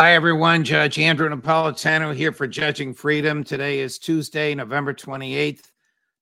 Hi, 0.00 0.14
everyone. 0.14 0.62
Judge 0.62 0.96
Andrew 1.00 1.28
Napolitano 1.28 2.14
here 2.14 2.30
for 2.30 2.46
Judging 2.46 2.94
Freedom. 2.94 3.42
Today 3.42 3.80
is 3.80 3.98
Tuesday, 3.98 4.54
November 4.54 4.94
28th, 4.94 5.72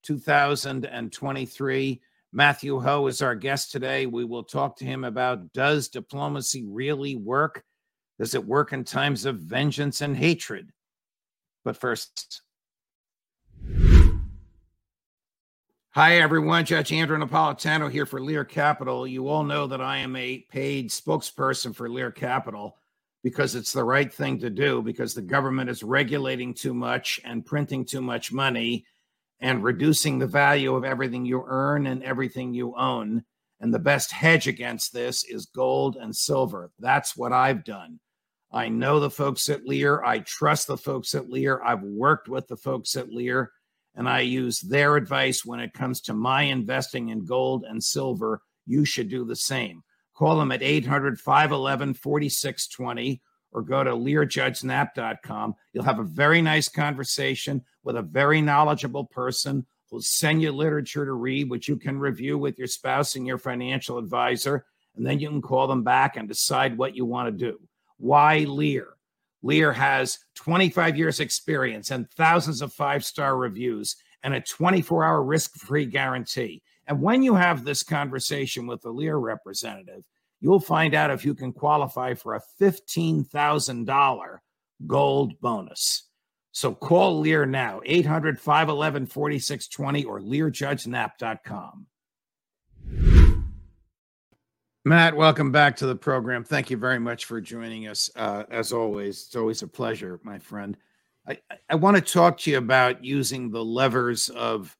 2023. 0.03 2.00
Matthew 2.33 2.81
Hoh 2.81 3.06
is 3.06 3.20
our 3.20 3.34
guest 3.34 3.73
today. 3.73 4.06
We 4.06 4.25
will 4.25 4.45
talk 4.45 4.78
to 4.78 4.87
him 4.87 5.05
about 5.05 5.53
Does 5.53 5.89
diplomacy 5.89 6.65
really 6.65 7.17
work? 7.17 7.65
Does 8.19 8.34
it 8.34 8.47
work 8.47 8.73
in 8.73 8.83
times 8.83 9.27
of 9.27 9.41
vengeance 9.41 10.00
and 10.00 10.17
hatred? 10.17 10.72
But 11.62 11.77
first, 11.77 12.41
Hi, 15.91 16.17
everyone. 16.17 16.65
Judge 16.65 16.95
Andrew 16.95 17.19
Napolitano 17.19 17.91
here 17.91 18.06
for 18.06 18.22
Lear 18.22 18.47
Capital. 18.47 19.06
You 19.06 19.28
all 19.28 19.45
know 19.45 19.67
that 19.67 19.83
I 19.83 19.98
am 19.98 20.17
a 20.17 20.39
paid 20.50 20.89
spokesperson 20.89 21.77
for 21.77 21.91
Lear 21.91 22.11
Capital 22.11 22.78
because 23.27 23.56
it's 23.56 23.72
the 23.72 23.82
right 23.82 24.14
thing 24.14 24.38
to 24.38 24.48
do 24.48 24.80
because 24.80 25.12
the 25.12 25.20
government 25.20 25.69
is 25.69 25.82
regulating 25.82 26.55
too 26.55 26.72
much 26.72 27.20
and 27.24 27.44
printing 27.44 27.84
too 27.84 28.00
much 28.00 28.32
money 28.32 28.86
and 29.41 29.64
reducing 29.64 30.16
the 30.16 30.28
value 30.28 30.77
of 30.77 30.84
everything 30.84 31.24
you 31.24 31.42
earn 31.44 31.88
and 31.88 32.04
everything 32.04 32.54
you 32.54 32.72
own. 32.77 33.24
And 33.58 33.74
the 33.74 33.80
best 33.80 34.12
hedge 34.12 34.47
against 34.47 34.92
this 34.92 35.24
is 35.24 35.47
gold 35.47 35.97
and 35.97 36.14
silver. 36.14 36.70
That's 36.78 37.16
what 37.16 37.32
I've 37.32 37.64
done. 37.64 37.98
I 38.52 38.69
know 38.69 39.00
the 39.00 39.10
folks 39.10 39.48
at 39.48 39.66
Lear. 39.66 40.04
I 40.04 40.20
trust 40.20 40.69
the 40.69 40.78
folks 40.78 41.12
at 41.16 41.28
Lear. 41.28 41.60
I've 41.64 41.82
worked 41.82 42.28
with 42.28 42.47
the 42.47 42.56
folks 42.56 42.94
at 42.94 43.10
Lear, 43.12 43.50
and 43.97 44.08
I 44.08 44.20
use 44.20 44.60
their 44.60 44.94
advice 44.94 45.44
when 45.44 45.58
it 45.58 45.74
comes 45.74 46.00
to 46.02 46.14
my 46.14 46.42
investing 46.42 47.08
in 47.08 47.24
gold 47.24 47.64
and 47.69 47.82
silver. 47.82 48.41
You 48.66 48.84
should 48.84 49.08
do 49.08 49.24
the 49.24 49.34
same. 49.34 49.82
Call 50.17 50.39
them 50.39 50.50
at 50.50 50.62
800 50.62 51.20
511 51.20 51.95
4620 51.95 53.20
or 53.53 53.62
go 53.62 53.84
to 53.84 53.91
learjudgesnap.com. 53.91 55.55
You'll 55.72 55.84
have 55.84 55.98
a 55.98 56.05
very 56.05 56.41
nice 56.41 56.69
conversation 56.69 57.62
with 57.84 57.97
a 57.97 58.03
very 58.03 58.41
knowledgeable 58.41 59.04
person 59.04 59.66
who'll 59.91 60.00
send 60.00 60.41
you 60.41 60.53
literature 60.53 61.04
to 61.04 61.12
read, 61.12 61.50
which 61.50 61.69
you 61.69 61.77
can 61.77 61.99
review 61.99 62.38
with 62.38 62.59
your 62.59 62.66
spouse 62.66 63.15
and 63.15 63.27
your 63.27 63.38
financial 63.38 63.99
advisor. 63.99 64.65
And 64.97 65.06
then 65.06 65.21
you 65.21 65.28
can 65.28 65.43
call 65.43 65.66
them 65.66 65.84
back 65.84 66.16
and 66.16 66.27
decide 66.27 66.78
what 66.78 66.97
you 66.97 67.04
want 67.04 67.28
to 67.28 67.44
do. 67.44 67.60
Why 67.98 68.38
Lear? 68.41 68.94
Lear 69.43 69.72
has 69.72 70.19
25 70.34 70.97
years 70.97 71.21
experience 71.21 71.91
and 71.91 72.10
thousands 72.10 72.62
of 72.62 72.72
five-star 72.72 73.37
reviews 73.37 73.97
and 74.22 74.34
a 74.34 74.41
24-hour 74.41 75.22
risk-free 75.22 75.87
guarantee. 75.87 76.62
And 76.86 77.02
when 77.02 77.22
you 77.22 77.34
have 77.34 77.64
this 77.64 77.82
conversation 77.82 78.66
with 78.66 78.82
the 78.82 78.91
Lear 78.91 79.16
representative, 79.16 80.04
you'll 80.41 80.60
find 80.60 80.94
out 80.94 81.10
if 81.10 81.24
you 81.24 81.34
can 81.34 81.52
qualify 81.52 82.14
for 82.14 82.34
a 82.34 82.42
$15,000 82.60 84.38
gold 84.86 85.41
bonus. 85.41 86.04
So 86.52 86.72
call 86.72 87.20
Lear 87.20 87.44
now, 87.44 87.80
800 87.84 88.41
511 88.41 89.06
4620 89.06 90.04
or 90.04 90.20
learjudgenap.com. 90.20 91.86
Matt, 94.84 95.16
welcome 95.16 95.50
back 95.50 95.76
to 95.78 95.86
the 95.86 95.97
program. 95.97 96.44
Thank 96.44 96.70
you 96.70 96.76
very 96.76 97.00
much 97.00 97.24
for 97.24 97.41
joining 97.41 97.88
us. 97.88 98.08
Uh, 98.14 98.44
as 98.50 98.72
always, 98.72 99.24
it's 99.26 99.34
always 99.34 99.62
a 99.62 99.68
pleasure, 99.68 100.20
my 100.22 100.38
friend. 100.38 100.76
I, 101.28 101.38
I 101.68 101.74
want 101.74 101.97
to 101.97 102.00
talk 102.00 102.38
to 102.38 102.53
you 102.53 102.58
about 102.58 103.04
using 103.04 103.50
the 103.50 103.64
levers 103.64 104.28
of 104.28 104.76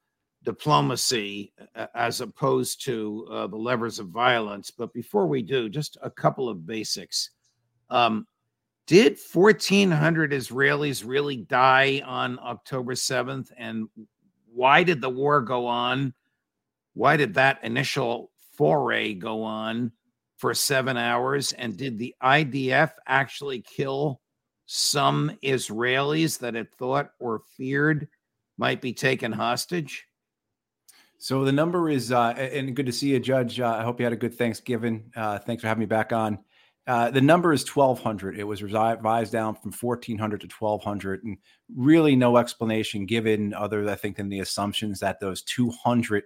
diplomacy 0.46 1.52
as 1.94 2.20
opposed 2.20 2.82
to 2.84 3.26
uh, 3.30 3.46
the 3.48 3.56
levers 3.56 3.98
of 3.98 4.08
violence. 4.08 4.70
But 4.70 4.94
before 4.94 5.26
we 5.26 5.42
do, 5.42 5.68
just 5.68 5.98
a 6.02 6.10
couple 6.10 6.48
of 6.48 6.64
basics. 6.64 7.30
Um, 7.90 8.26
did 8.86 9.18
1,400 9.32 10.30
Israelis 10.30 11.02
really 11.04 11.38
die 11.38 12.00
on 12.06 12.38
October 12.40 12.94
7th? 12.94 13.50
And 13.58 13.88
why 14.46 14.84
did 14.84 15.00
the 15.00 15.10
war 15.10 15.42
go 15.42 15.66
on? 15.66 16.14
Why 16.94 17.16
did 17.16 17.34
that 17.34 17.58
initial 17.64 18.30
foray 18.56 19.14
go 19.14 19.42
on 19.42 19.90
for 20.36 20.54
seven 20.54 20.96
hours? 20.96 21.52
And 21.54 21.76
did 21.76 21.98
the 21.98 22.14
IDF 22.22 22.92
actually 23.08 23.62
kill 23.62 24.20
some 24.66 25.36
Israelis 25.42 26.38
that 26.38 26.54
it 26.54 26.68
thought 26.78 27.10
or 27.18 27.42
feared 27.56 28.06
might 28.56 28.80
be 28.80 28.92
taken 28.92 29.32
hostage? 29.32 30.06
So 31.19 31.44
the 31.44 31.53
number 31.53 31.88
is, 31.88 32.12
uh, 32.12 32.31
and 32.37 32.77
good 32.77 32.87
to 32.87 32.93
see 32.93 33.09
you, 33.09 33.21
Judge. 33.21 33.59
Uh, 33.59 33.77
I 33.78 33.82
hope 33.82 33.99
you 33.99 34.04
had 34.04 34.12
a 34.12 34.16
good 34.16 34.34
Thanksgiving. 34.34 35.10
Uh, 35.16 35.38
thanks 35.38 35.62
for 35.62 35.69
having 35.69 35.81
me 35.81 35.87
back 35.87 36.12
on. 36.12 36.38
Uh, 36.87 37.10
the 37.10 37.21
number 37.21 37.53
is 37.53 37.66
1,200. 37.66 38.38
It 38.38 38.44
was 38.44 38.62
revised 38.62 39.32
down 39.32 39.56
from 39.56 39.72
1,400 39.72 40.41
to 40.43 40.49
1,200, 40.56 41.25
and 41.25 41.38
really 41.75 42.15
no 42.15 42.37
explanation 42.37 43.06
given 43.06 43.54
other, 43.54 43.88
I 43.88 43.97
think, 43.97 44.16
than 44.16 44.28
the 44.28 44.41
assumptions 44.41 45.00
that 45.00 45.19
those 45.19 45.43
200 45.43 46.25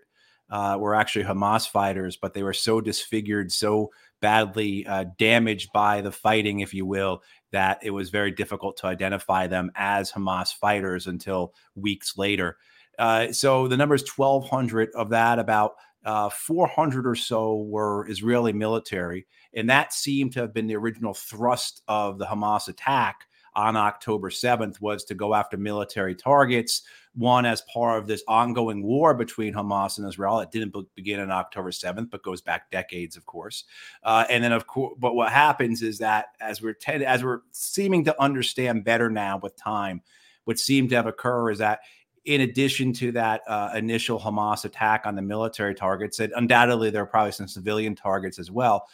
uh, 0.51 0.77
were 0.78 0.95
actually 0.95 1.25
Hamas 1.25 1.67
fighters, 1.67 2.17
but 2.17 2.34
they 2.34 2.43
were 2.43 2.53
so 2.53 2.81
disfigured, 2.81 3.53
so 3.53 3.91
badly 4.21 4.87
uh, 4.87 5.05
damaged 5.17 5.72
by 5.72 6.01
the 6.03 6.12
fighting, 6.12 6.61
if 6.61 6.75
you 6.75 6.84
will, 6.84 7.22
that 7.53 7.78
it 7.83 7.91
was 7.91 8.11
very 8.11 8.31
difficult 8.31 8.77
to 8.78 8.87
identify 8.87 9.47
them 9.47 9.71
as 9.77 10.12
Hamas 10.12 10.53
fighters 10.53 11.07
until 11.07 11.55
weeks 11.75 12.19
later. 12.19 12.59
Uh, 13.00 13.33
so 13.33 13.66
the 13.66 13.77
number 13.77 13.94
is 13.94 14.09
1,200. 14.09 14.91
Of 14.94 15.09
that, 15.11 15.38
about 15.38 15.75
uh, 16.05 16.28
400 16.28 17.06
or 17.06 17.15
so 17.15 17.56
were 17.62 18.09
Israeli 18.09 18.53
military. 18.53 19.27
And 19.55 19.69
that 19.71 19.93
seemed 19.93 20.33
to 20.34 20.41
have 20.41 20.55
been 20.55 20.66
the 20.66 20.77
original 20.77 21.15
thrust 21.15 21.83
of 21.89 22.19
the 22.19 22.27
Hamas 22.27 22.69
attack 22.69 23.27
on 23.56 23.77
October 23.77 24.31
7th 24.31 24.81
was 24.81 25.05
to 25.05 25.15
go 25.15 25.34
after 25.34 25.56
military 25.56 26.15
targets. 26.15 26.83
One, 27.15 27.44
as 27.44 27.62
part 27.62 27.99
of 27.99 28.06
this 28.06 28.22
ongoing 28.28 28.84
war 28.84 29.15
between 29.15 29.53
Hamas 29.53 29.99
and 29.99 30.06
Israel. 30.06 30.39
It 30.39 30.53
didn't 30.53 30.77
begin 30.94 31.19
on 31.19 31.33
October 31.33 31.71
7th, 31.71 32.10
but 32.10 32.22
goes 32.22 32.41
back 32.41 32.71
decades, 32.71 33.16
of 33.16 33.27
course. 33.27 33.65
Uh, 34.05 34.25
and 34.31 34.44
then, 34.44 34.53
of 34.53 34.69
course, 34.69 34.94
but 35.00 35.15
what 35.15 35.33
happens 35.33 35.83
is 35.83 35.98
that 35.98 36.27
as 36.41 36.63
we're 36.63 36.74
ten- 36.74 37.03
as 37.03 37.24
we're 37.24 37.41
seeming 37.51 38.04
to 38.04 38.22
understand 38.22 38.84
better 38.84 39.10
now 39.10 39.39
with 39.39 39.57
time, 39.57 40.03
what 40.45 40.59
seemed 40.59 40.91
to 40.91 40.97
have 40.97 41.07
occurred 41.07 41.51
is 41.51 41.59
that 41.59 41.80
in 42.25 42.43
addition 42.43 42.93
to 42.95 43.13
that 43.13 43.43
uh, 43.47 43.71
initial 43.75 44.21
Hamas 44.21 44.65
attack 44.65 45.03
on 45.07 45.17
the 45.17 45.22
military 45.22 45.75
targets, 45.75 46.19
that 46.19 46.31
undoubtedly 46.37 46.91
there 46.91 47.03
are 47.03 47.07
probably 47.07 47.33
some 47.33 47.49
civilian 47.49 47.95
targets 47.95 48.39
as 48.39 48.51
well. 48.51 48.87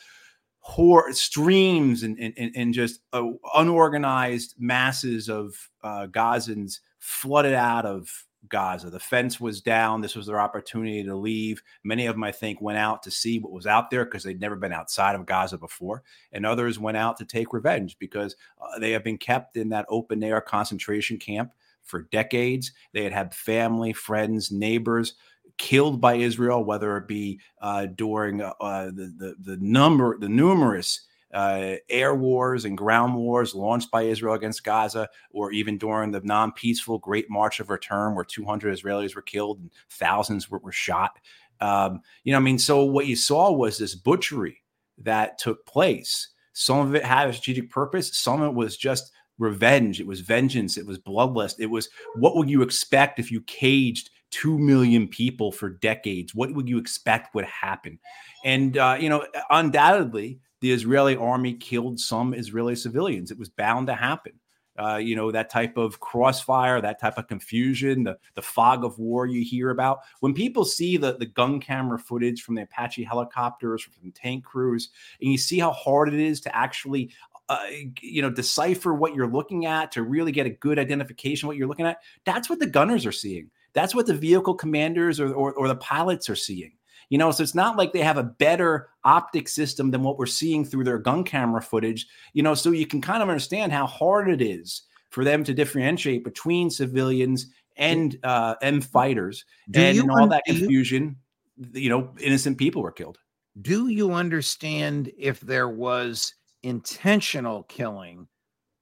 Hor- 0.60 1.12
streams 1.12 2.02
and, 2.02 2.18
and, 2.18 2.52
and 2.56 2.74
just 2.74 3.00
uh, 3.12 3.24
unorganized 3.54 4.54
masses 4.58 5.28
of 5.28 5.54
uh, 5.82 6.06
Gazans 6.08 6.80
flooded 6.98 7.54
out 7.54 7.86
of 7.86 8.10
Gaza. 8.48 8.90
The 8.90 9.00
fence 9.00 9.40
was 9.40 9.60
down. 9.60 10.00
This 10.00 10.16
was 10.16 10.26
their 10.26 10.40
opportunity 10.40 11.02
to 11.04 11.14
leave. 11.14 11.62
Many 11.84 12.06
of 12.06 12.14
them, 12.14 12.24
I 12.24 12.32
think, 12.32 12.60
went 12.60 12.78
out 12.78 13.02
to 13.04 13.10
see 13.10 13.38
what 13.38 13.52
was 13.52 13.66
out 13.66 13.90
there 13.90 14.04
because 14.04 14.22
they'd 14.22 14.40
never 14.40 14.56
been 14.56 14.72
outside 14.72 15.14
of 15.14 15.26
Gaza 15.26 15.58
before. 15.58 16.02
And 16.32 16.46
others 16.46 16.78
went 16.78 16.96
out 16.96 17.16
to 17.18 17.24
take 17.24 17.52
revenge 17.52 17.96
because 17.98 18.36
uh, 18.60 18.78
they 18.78 18.92
have 18.92 19.04
been 19.04 19.18
kept 19.18 19.56
in 19.56 19.68
that 19.70 19.86
open 19.88 20.22
air 20.22 20.40
concentration 20.40 21.18
camp 21.18 21.52
for 21.86 22.02
decades. 22.02 22.72
They 22.92 23.04
had 23.04 23.12
had 23.12 23.34
family, 23.34 23.92
friends, 23.92 24.50
neighbors 24.52 25.14
killed 25.58 26.00
by 26.00 26.16
Israel, 26.16 26.64
whether 26.64 26.96
it 26.96 27.08
be 27.08 27.40
uh, 27.62 27.86
during 27.86 28.42
uh, 28.42 28.52
uh, 28.60 28.86
the, 28.86 29.14
the, 29.16 29.36
the 29.40 29.56
number 29.58 30.18
the 30.18 30.28
numerous 30.28 31.06
uh, 31.32 31.76
air 31.88 32.14
wars 32.14 32.64
and 32.64 32.78
ground 32.78 33.14
wars 33.14 33.54
launched 33.54 33.90
by 33.90 34.02
Israel 34.02 34.34
against 34.34 34.64
Gaza, 34.64 35.08
or 35.30 35.52
even 35.52 35.76
during 35.78 36.10
the 36.10 36.20
non 36.20 36.52
peaceful 36.52 36.98
Great 36.98 37.28
March 37.28 37.60
of 37.60 37.70
Return, 37.70 38.14
where 38.14 38.24
200 38.24 38.76
Israelis 38.76 39.14
were 39.14 39.22
killed 39.22 39.58
and 39.58 39.70
thousands 39.90 40.50
were, 40.50 40.58
were 40.58 40.72
shot. 40.72 41.18
Um, 41.60 42.00
you 42.24 42.32
know, 42.32 42.38
I 42.38 42.42
mean, 42.42 42.58
so 42.58 42.84
what 42.84 43.06
you 43.06 43.16
saw 43.16 43.50
was 43.50 43.78
this 43.78 43.94
butchery 43.94 44.62
that 44.98 45.38
took 45.38 45.66
place. 45.66 46.28
Some 46.52 46.86
of 46.86 46.94
it 46.94 47.04
had 47.04 47.28
a 47.28 47.32
strategic 47.32 47.70
purpose, 47.70 48.16
some 48.16 48.40
of 48.40 48.48
it 48.48 48.54
was 48.54 48.76
just 48.76 49.12
revenge, 49.38 50.00
it 50.00 50.06
was 50.06 50.20
vengeance, 50.20 50.76
it 50.76 50.86
was 50.86 50.98
bloodlust. 50.98 51.56
It 51.58 51.66
was 51.66 51.88
what 52.14 52.36
would 52.36 52.48
you 52.48 52.62
expect 52.62 53.18
if 53.18 53.30
you 53.30 53.40
caged 53.42 54.10
2 54.30 54.58
million 54.58 55.08
people 55.08 55.52
for 55.52 55.70
decades? 55.70 56.34
What 56.34 56.52
would 56.54 56.68
you 56.68 56.78
expect 56.78 57.34
would 57.34 57.44
happen? 57.44 57.98
And, 58.44 58.76
uh, 58.76 58.96
you 58.98 59.08
know, 59.08 59.26
undoubtedly, 59.50 60.40
the 60.60 60.72
Israeli 60.72 61.16
army 61.16 61.54
killed 61.54 62.00
some 62.00 62.34
Israeli 62.34 62.76
civilians. 62.76 63.30
It 63.30 63.38
was 63.38 63.48
bound 63.48 63.86
to 63.88 63.94
happen. 63.94 64.32
Uh, 64.78 64.96
you 64.96 65.16
know, 65.16 65.32
that 65.32 65.48
type 65.48 65.78
of 65.78 66.00
crossfire, 66.00 66.82
that 66.82 67.00
type 67.00 67.16
of 67.16 67.26
confusion, 67.28 68.02
the, 68.02 68.18
the 68.34 68.42
fog 68.42 68.84
of 68.84 68.98
war 68.98 69.24
you 69.26 69.42
hear 69.42 69.70
about. 69.70 70.00
When 70.20 70.34
people 70.34 70.66
see 70.66 70.98
the, 70.98 71.16
the 71.16 71.24
gun 71.24 71.60
camera 71.60 71.98
footage 71.98 72.42
from 72.42 72.56
the 72.56 72.62
Apache 72.62 73.04
helicopters, 73.04 73.82
from 73.82 74.12
tank 74.12 74.44
crews, 74.44 74.90
and 75.22 75.32
you 75.32 75.38
see 75.38 75.58
how 75.58 75.72
hard 75.72 76.12
it 76.12 76.20
is 76.20 76.42
to 76.42 76.54
actually 76.54 77.10
uh, 77.48 77.64
you 78.00 78.22
know 78.22 78.30
decipher 78.30 78.92
what 78.94 79.14
you're 79.14 79.30
looking 79.30 79.66
at 79.66 79.92
to 79.92 80.02
really 80.02 80.32
get 80.32 80.46
a 80.46 80.50
good 80.50 80.78
identification 80.78 81.46
what 81.46 81.56
you're 81.56 81.68
looking 81.68 81.86
at 81.86 81.98
that's 82.24 82.50
what 82.50 82.58
the 82.58 82.66
gunners 82.66 83.06
are 83.06 83.12
seeing 83.12 83.50
that's 83.72 83.94
what 83.94 84.06
the 84.06 84.14
vehicle 84.14 84.54
commanders 84.54 85.20
or, 85.20 85.32
or, 85.32 85.52
or 85.54 85.68
the 85.68 85.76
pilots 85.76 86.28
are 86.28 86.36
seeing 86.36 86.72
you 87.08 87.18
know, 87.18 87.30
so 87.30 87.42
it's 87.42 87.54
not 87.54 87.76
like 87.76 87.92
they 87.92 88.00
have 88.00 88.18
a 88.18 88.22
better 88.22 88.88
optic 89.04 89.48
system 89.48 89.90
than 89.90 90.02
what 90.02 90.18
we're 90.18 90.26
seeing 90.26 90.64
through 90.64 90.84
their 90.84 90.98
gun 90.98 91.22
camera 91.22 91.62
footage. 91.62 92.06
You 92.32 92.42
know, 92.42 92.54
so 92.54 92.72
you 92.72 92.86
can 92.86 93.00
kind 93.00 93.22
of 93.22 93.28
understand 93.28 93.72
how 93.72 93.86
hard 93.86 94.28
it 94.28 94.42
is 94.42 94.82
for 95.10 95.24
them 95.24 95.44
to 95.44 95.54
differentiate 95.54 96.24
between 96.24 96.70
civilians 96.70 97.46
and 97.76 98.18
uh 98.24 98.56
and 98.60 98.84
fighters. 98.84 99.44
Do 99.70 99.80
and 99.80 99.98
in 99.98 100.10
all 100.10 100.26
that 100.28 100.42
confusion, 100.46 101.16
you, 101.56 101.82
you 101.82 101.90
know, 101.90 102.12
innocent 102.20 102.58
people 102.58 102.82
were 102.82 102.92
killed. 102.92 103.18
Do 103.60 103.88
you 103.88 104.12
understand 104.12 105.12
if 105.16 105.40
there 105.40 105.68
was 105.68 106.34
intentional 106.66 107.62
killing 107.64 108.28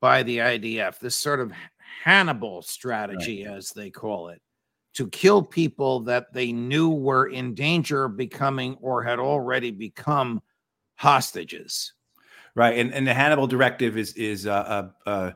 by 0.01 0.23
the 0.23 0.39
IDF, 0.39 0.99
this 0.99 1.17
sort 1.17 1.41
of 1.41 1.53
Hannibal 2.03 2.63
strategy, 2.63 3.47
right. 3.47 3.57
as 3.57 3.71
they 3.71 3.91
call 3.91 4.29
it? 4.29 4.41
to 4.95 5.09
kill 5.09 5.43
people 5.43 6.01
that 6.01 6.33
they 6.33 6.53
knew 6.53 6.91
were 6.91 7.27
in 7.27 7.55
danger 7.55 8.05
of 8.05 8.17
becoming 8.17 8.77
or 8.81 9.03
had 9.03 9.19
already 9.19 9.71
become 9.71 10.41
hostages. 10.95 11.93
Right, 12.55 12.79
and 12.79 12.95
and 12.95 13.07
the 13.07 13.15
Hannibal 13.15 13.49
Directive 13.49 13.97
is 13.99 14.13
is 14.15 14.47
uh, 14.47 14.53
uh, 15.07 15.09
uh, 15.09 15.31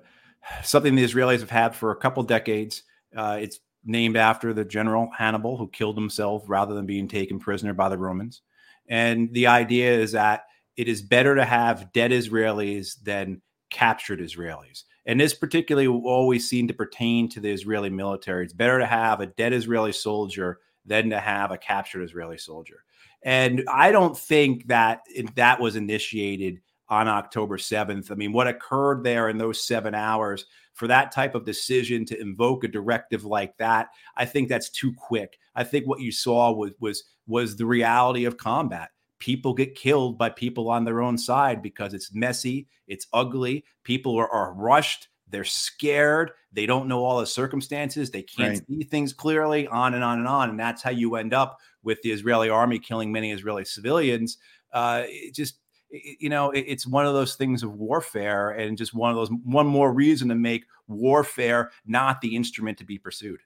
something 0.63 0.95
the 0.95 1.05
Israelis 1.05 1.41
have 1.41 1.51
had 1.51 1.75
for 1.75 1.91
a 1.91 1.97
couple 1.97 2.23
decades. 2.23 2.85
Uh, 3.15 3.39
it's 3.41 3.59
named 3.85 4.17
after 4.17 4.53
the 4.53 4.65
general 4.65 5.11
Hannibal 5.17 5.57
who 5.57 5.69
killed 5.69 5.97
himself 5.97 6.45
rather 6.47 6.75
than 6.75 6.87
being 6.87 7.09
taken 7.09 7.41
prisoner 7.41 7.75
by 7.75 7.89
the 7.89 7.99
Romans. 7.99 8.43
And 8.87 9.33
the 9.33 9.49
idea 9.49 9.93
is 9.99 10.13
that 10.13 10.45
it 10.79 10.87
is 10.89 11.03
better 11.03 11.35
to 11.35 11.45
have 11.45 11.93
dead 11.93 12.13
Israelis 12.13 13.03
than 13.03 13.43
captured 13.69 14.21
Israelis. 14.21 14.85
And 15.07 15.21
this 15.21 15.35
particularly 15.35 15.89
always 15.89 16.49
seemed 16.49 16.69
to 16.69 16.75
pertain 16.75 17.29
to 17.31 17.41
the 17.41 17.51
Israeli 17.51 17.91
military. 17.91 18.45
It's 18.45 18.53
better 18.55 18.79
to 18.79 18.87
have 18.87 19.21
a 19.21 19.27
dead 19.27 19.53
Israeli 19.53 19.93
soldier 19.93 20.61
than 20.87 21.11
to 21.11 21.19
have 21.19 21.51
a 21.51 21.59
captured 21.59 22.03
Israeli 22.03 22.39
soldier. 22.39 22.85
And 23.25 23.65
I 23.69 23.91
don't 23.91 24.17
think 24.17 24.69
that 24.69 25.01
that 25.35 25.61
was 25.61 25.75
initiated 25.75 26.61
on 26.89 27.09
October 27.09 27.59
7th. 27.59 28.13
I 28.13 28.15
mean, 28.15 28.33
what 28.33 28.47
occurred 28.47 29.03
there 29.03 29.29
in 29.29 29.37
those 29.37 29.67
seven 29.67 29.97
hours 29.97 30.47
for 30.75 30.87
that 30.87 31.11
type 31.11 31.35
of 31.35 31.45
decision 31.45 32.05
to 32.07 32.21
invoke 32.21 32.63
a 32.63 32.69
directive 32.69 33.25
like 33.25 33.57
that, 33.59 33.89
I 34.17 34.27
think 34.27 34.49
that's 34.49 34.71
too 34.71 34.95
quick. 34.97 35.39
I 35.57 35.65
think 35.65 35.89
what 35.89 36.01
you 36.01 36.13
saw 36.13 36.53
was 36.53 36.71
was 36.79 37.03
was 37.27 37.57
the 37.57 37.67
reality 37.67 38.27
of 38.27 38.37
combat 38.37 38.91
people 39.19 39.55
get 39.55 39.75
killed 39.75 40.19
by 40.19 40.31
people 40.31 40.71
on 40.71 40.85
their 40.85 41.01
own 41.01 41.19
side 41.19 41.63
because 41.63 41.95
it's 41.95 42.15
messy, 42.15 42.69
it's 42.87 43.07
ugly. 43.13 43.65
People 43.85 44.17
are, 44.17 44.31
are 44.31 44.53
rushed, 44.53 45.09
they're 45.29 45.45
scared, 45.45 46.33
they 46.53 46.67
don't 46.67 46.89
know 46.89 47.05
all 47.05 47.21
the 47.21 47.27
circumstances, 47.27 48.11
they 48.11 48.23
can't 48.23 48.59
right. 48.59 48.67
see 48.69 48.85
things 48.85 49.13
clearly, 49.13 49.67
on 49.69 49.95
and 49.95 50.05
on 50.05 50.19
and 50.19 50.29
on. 50.29 50.51
And 50.51 50.61
that's 50.61 50.83
how 50.83 50.91
you 50.91 51.17
end 51.17 51.35
up 51.35 51.59
with 51.83 52.01
the 52.03 52.11
Israeli 52.11 52.49
army 52.49 52.79
killing 52.79 53.13
many 53.13 53.33
Israeli 53.33 53.65
civilians. 53.65 54.39
Uh, 54.73 55.05
it 55.07 55.35
just 55.35 55.59
you 55.91 56.29
know 56.29 56.51
it's 56.51 56.87
one 56.87 57.07
of 57.07 57.15
those 57.15 57.35
things 57.35 57.63
of 57.63 57.75
warfare 57.75 58.51
and 58.51 58.77
just 58.77 58.93
one 58.93 59.11
of 59.11 59.17
those 59.17 59.31
one 59.45 59.67
more 59.67 59.93
reason 59.93 60.29
to 60.29 60.35
make 60.35 60.65
warfare 60.87 61.71
not 61.87 62.21
the 62.21 62.37
instrument 62.37 62.77
to 62.77 62.85
be 62.85 62.99
pursued 62.99 63.41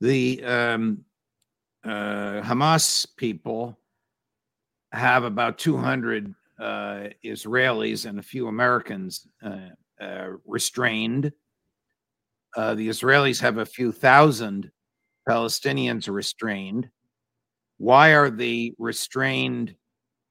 the 0.00 0.42
um, 0.44 1.04
uh, 1.84 2.40
hamas 2.42 3.06
people 3.16 3.78
have 4.92 5.24
about 5.24 5.58
200 5.58 6.34
uh, 6.58 7.08
Israelis 7.24 8.06
and 8.06 8.18
a 8.18 8.22
few 8.22 8.48
Americans 8.48 9.26
uh, 9.42 9.68
uh, 10.00 10.28
restrained. 10.46 11.32
Uh, 12.56 12.74
the 12.74 12.88
Israelis 12.88 13.40
have 13.40 13.58
a 13.58 13.66
few 13.66 13.92
thousand 13.92 14.70
Palestinians 15.28 16.12
restrained. 16.12 16.88
Why 17.78 18.14
are 18.14 18.30
the 18.30 18.74
restrained 18.78 19.74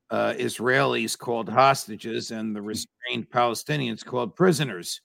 uh, 0.10 0.34
Israelis 0.38 1.18
called 1.18 1.50
hostages 1.50 2.32
and 2.32 2.56
the 2.56 2.62
restrained 2.62 3.30
Palestinians 3.30 4.06
called 4.06 4.36
prisoners? 4.36 5.02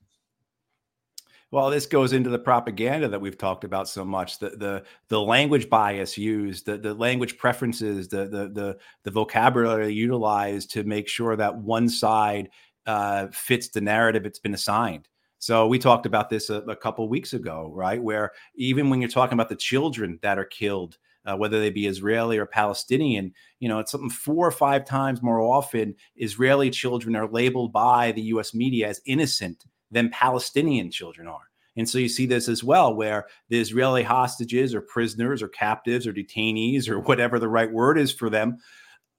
Well, 1.52 1.70
this 1.70 1.86
goes 1.86 2.12
into 2.12 2.28
the 2.28 2.40
propaganda 2.40 3.08
that 3.08 3.20
we've 3.20 3.38
talked 3.38 3.62
about 3.62 3.88
so 3.88 4.04
much. 4.04 4.38
The 4.40 4.50
the 4.50 4.84
the 5.08 5.20
language 5.20 5.70
bias 5.70 6.18
used, 6.18 6.66
the, 6.66 6.76
the 6.76 6.92
language 6.92 7.38
preferences, 7.38 8.08
the, 8.08 8.24
the 8.26 8.48
the 8.48 8.78
the 9.04 9.10
vocabulary 9.12 9.92
utilized 9.92 10.72
to 10.72 10.82
make 10.82 11.08
sure 11.08 11.36
that 11.36 11.56
one 11.56 11.88
side 11.88 12.50
uh, 12.86 13.28
fits 13.32 13.68
the 13.68 13.80
narrative 13.80 14.26
it's 14.26 14.40
been 14.40 14.54
assigned. 14.54 15.08
So 15.38 15.68
we 15.68 15.78
talked 15.78 16.06
about 16.06 16.30
this 16.30 16.50
a, 16.50 16.62
a 16.62 16.74
couple 16.74 17.08
weeks 17.08 17.32
ago, 17.32 17.70
right? 17.72 18.02
Where 18.02 18.32
even 18.56 18.90
when 18.90 19.00
you're 19.00 19.10
talking 19.10 19.34
about 19.34 19.48
the 19.48 19.56
children 19.56 20.18
that 20.22 20.38
are 20.38 20.44
killed, 20.44 20.98
uh, 21.26 21.36
whether 21.36 21.60
they 21.60 21.70
be 21.70 21.86
Israeli 21.86 22.38
or 22.38 22.46
Palestinian, 22.46 23.32
you 23.60 23.68
know, 23.68 23.78
it's 23.78 23.92
something 23.92 24.10
four 24.10 24.46
or 24.46 24.52
five 24.52 24.84
times 24.84 25.22
more 25.22 25.40
often. 25.40 25.94
Israeli 26.16 26.70
children 26.70 27.14
are 27.14 27.28
labeled 27.28 27.72
by 27.72 28.12
the 28.12 28.22
U.S. 28.22 28.52
media 28.54 28.88
as 28.88 29.00
innocent 29.06 29.64
than 29.90 30.10
Palestinian 30.10 30.90
children 30.90 31.28
are. 31.28 31.48
And 31.76 31.88
so 31.88 31.98
you 31.98 32.08
see 32.08 32.26
this 32.26 32.48
as 32.48 32.64
well, 32.64 32.94
where 32.94 33.26
the 33.48 33.60
Israeli 33.60 34.02
hostages 34.02 34.74
or 34.74 34.80
prisoners 34.80 35.42
or 35.42 35.48
captives 35.48 36.06
or 36.06 36.12
detainees 36.12 36.88
or 36.88 37.00
whatever 37.00 37.38
the 37.38 37.48
right 37.48 37.70
word 37.70 37.98
is 37.98 38.12
for 38.12 38.30
them, 38.30 38.56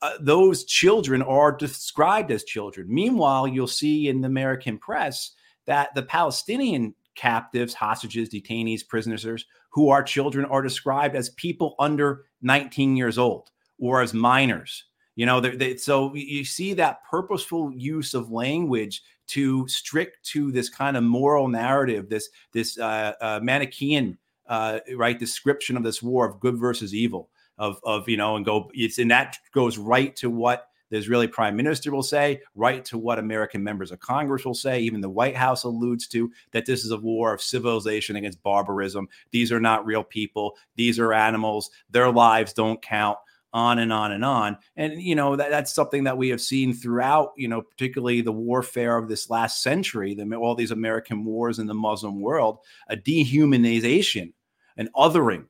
uh, 0.02 0.14
those 0.20 0.64
children 0.66 1.22
are 1.22 1.52
described 1.52 2.32
as 2.32 2.44
children. 2.44 2.88
Meanwhile, 2.90 3.48
you'll 3.48 3.68
see 3.68 4.08
in 4.08 4.22
the 4.22 4.28
American 4.28 4.78
press 4.78 5.32
that 5.66 5.94
the 5.96 6.04
Palestinian 6.04 6.96
captives, 7.16 7.74
hostages, 7.74 8.30
detainees, 8.30 8.88
prisoners 8.88 9.46
who 9.72 9.90
are 9.90 10.04
children 10.04 10.46
are 10.46 10.62
described 10.62 11.16
as 11.16 11.30
people 11.32 11.76
under 11.80 12.26
19 12.42 12.96
years 12.96 13.18
old 13.18 13.50
or 13.80 14.02
as 14.02 14.14
minors. 14.14 14.86
You 15.16 15.26
know, 15.26 15.40
they, 15.40 15.78
so 15.78 16.14
you 16.14 16.46
see 16.46 16.74
that 16.76 17.00
purposeful 17.10 17.74
use 17.74 18.14
of 18.14 18.32
language 18.32 19.02
to 19.28 19.68
strict 19.68 20.26
to 20.28 20.52
this 20.52 20.70
kind 20.70 20.98
of 20.98 21.04
moral 21.04 21.48
narrative, 21.48 22.10
this 22.10 22.30
this 22.54 22.78
uh, 22.78 23.14
uh, 23.22 23.40
Manichaean 23.42 24.18
uh, 24.48 24.80
right 24.96 25.18
description 25.18 25.78
of 25.78 25.84
this 25.84 26.02
war 26.02 26.26
of 26.26 26.40
good 26.40 26.58
versus 26.58 26.94
evil, 26.94 27.30
of 27.58 27.80
of 27.84 28.08
you 28.10 28.18
know, 28.18 28.36
and 28.36 28.46
go 28.46 28.70
it's 28.74 28.98
and 28.98 29.12
that 29.12 29.38
goes 29.54 29.78
right 29.78 30.16
to 30.18 30.30
what 30.30 30.70
the 30.90 30.98
Israeli 30.98 31.28
prime 31.28 31.56
minister 31.56 31.92
will 31.92 32.04
say, 32.04 32.42
right 32.56 32.84
to 32.86 32.98
what 32.98 33.20
American 33.20 33.64
members 33.64 33.92
of 33.92 34.00
Congress 34.00 34.46
will 34.46 34.54
say. 34.54 34.80
Even 34.80 35.02
the 35.02 35.10
White 35.10 35.36
House 35.36 35.64
alludes 35.64 36.08
to 36.08 36.32
that 36.52 36.66
this 36.66 36.86
is 36.86 36.92
a 36.92 36.98
war 36.98 37.34
of 37.34 37.42
civilization 37.42 38.16
against 38.16 38.42
barbarism. 38.42 39.08
These 39.32 39.52
are 39.52 39.60
not 39.60 39.86
real 39.86 40.04
people. 40.04 40.56
These 40.76 40.98
are 41.00 41.14
animals. 41.14 41.70
Their 41.90 42.12
lives 42.12 42.54
don't 42.54 42.82
count 42.82 43.18
on 43.58 43.80
and 43.80 43.92
on 43.92 44.12
and 44.12 44.24
on. 44.24 44.56
And, 44.76 45.02
you 45.02 45.16
know, 45.16 45.36
that, 45.36 45.50
that's 45.50 45.74
something 45.74 46.04
that 46.04 46.18
we 46.18 46.30
have 46.30 46.40
seen 46.40 46.76
throughout, 46.76 47.32
you 47.36 47.48
know, 47.48 47.64
particularly 47.64 48.22
the 48.22 48.32
warfare 48.32 48.98
of 48.98 49.10
this 49.10 49.32
last 49.32 49.64
century, 49.64 50.14
the, 50.14 50.36
all 50.36 50.54
these 50.54 50.70
American 50.70 51.26
wars 51.26 51.58
in 51.58 51.66
the 51.66 51.74
Muslim 51.74 52.22
world, 52.22 52.60
a 52.88 52.96
dehumanization, 52.96 54.32
an 54.78 54.90
othering 54.96 55.46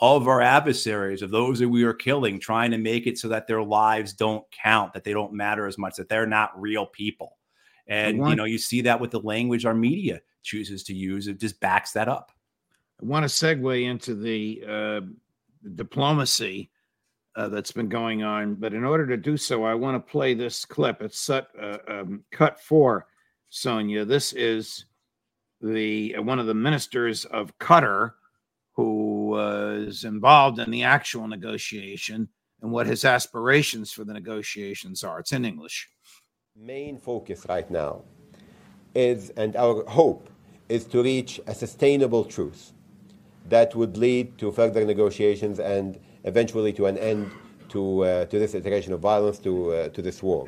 of 0.00 0.28
our 0.28 0.42
adversaries, 0.42 1.22
of 1.22 1.30
those 1.30 1.58
that 1.58 1.70
we 1.70 1.82
are 1.84 1.94
killing, 1.94 2.38
trying 2.38 2.70
to 2.72 2.78
make 2.78 3.06
it 3.06 3.16
so 3.16 3.28
that 3.28 3.46
their 3.46 3.62
lives 3.62 4.12
don't 4.12 4.44
count, 4.50 4.92
that 4.92 5.04
they 5.04 5.14
don't 5.14 5.32
matter 5.32 5.66
as 5.66 5.78
much, 5.78 5.96
that 5.96 6.10
they're 6.10 6.26
not 6.26 6.60
real 6.60 6.84
people. 6.84 7.38
And, 7.86 8.18
want, 8.18 8.30
you 8.30 8.36
know, 8.36 8.44
you 8.44 8.58
see 8.58 8.82
that 8.82 9.00
with 9.00 9.12
the 9.12 9.20
language 9.20 9.64
our 9.64 9.74
media 9.74 10.20
chooses 10.42 10.82
to 10.84 10.94
use, 10.94 11.26
it 11.26 11.40
just 11.40 11.58
backs 11.60 11.92
that 11.92 12.08
up. 12.08 12.32
I 13.00 13.06
want 13.06 13.26
to 13.26 13.34
segue 13.34 13.82
into 13.82 14.14
the 14.14 14.64
uh, 14.68 15.00
diplomacy 15.74 16.70
uh, 17.36 17.48
that's 17.48 17.72
been 17.72 17.88
going 17.88 18.22
on. 18.22 18.54
But 18.54 18.74
in 18.74 18.84
order 18.84 19.06
to 19.06 19.16
do 19.16 19.36
so, 19.36 19.64
I 19.64 19.74
want 19.74 19.94
to 19.94 20.10
play 20.10 20.34
this 20.34 20.64
clip. 20.64 21.02
It's 21.02 21.18
set, 21.18 21.48
uh, 21.60 21.78
um, 21.86 22.24
cut 22.32 22.58
four, 22.60 23.06
Sonia. 23.50 24.04
This 24.04 24.32
is 24.32 24.86
the 25.60 26.16
uh, 26.16 26.22
one 26.22 26.38
of 26.38 26.46
the 26.46 26.54
ministers 26.54 27.24
of 27.26 27.56
Qatar 27.58 28.12
who 28.72 29.28
was 29.28 30.04
involved 30.04 30.58
in 30.58 30.70
the 30.70 30.82
actual 30.82 31.26
negotiation 31.28 32.28
and 32.62 32.70
what 32.70 32.86
his 32.86 33.04
aspirations 33.04 33.92
for 33.92 34.04
the 34.04 34.12
negotiations 34.12 35.04
are. 35.04 35.20
It's 35.20 35.32
in 35.32 35.44
English. 35.44 35.88
Main 36.54 36.98
focus 36.98 37.46
right 37.48 37.70
now 37.70 38.02
is, 38.94 39.30
and 39.30 39.56
our 39.56 39.84
hope 39.86 40.28
is 40.68 40.84
to 40.86 41.02
reach 41.02 41.40
a 41.46 41.54
sustainable 41.54 42.24
truce 42.24 42.72
that 43.48 43.74
would 43.74 43.96
lead 43.96 44.36
to 44.38 44.50
further 44.50 44.84
negotiations 44.84 45.58
and 45.58 45.98
eventually 46.26 46.72
to 46.74 46.86
an 46.86 46.98
end 46.98 47.30
to, 47.70 48.04
uh, 48.04 48.24
to 48.26 48.38
this 48.38 48.54
iteration 48.54 48.92
of 48.92 49.00
violence, 49.00 49.38
to, 49.40 49.72
uh, 49.72 49.88
to 49.90 50.02
this 50.02 50.22
war. 50.22 50.46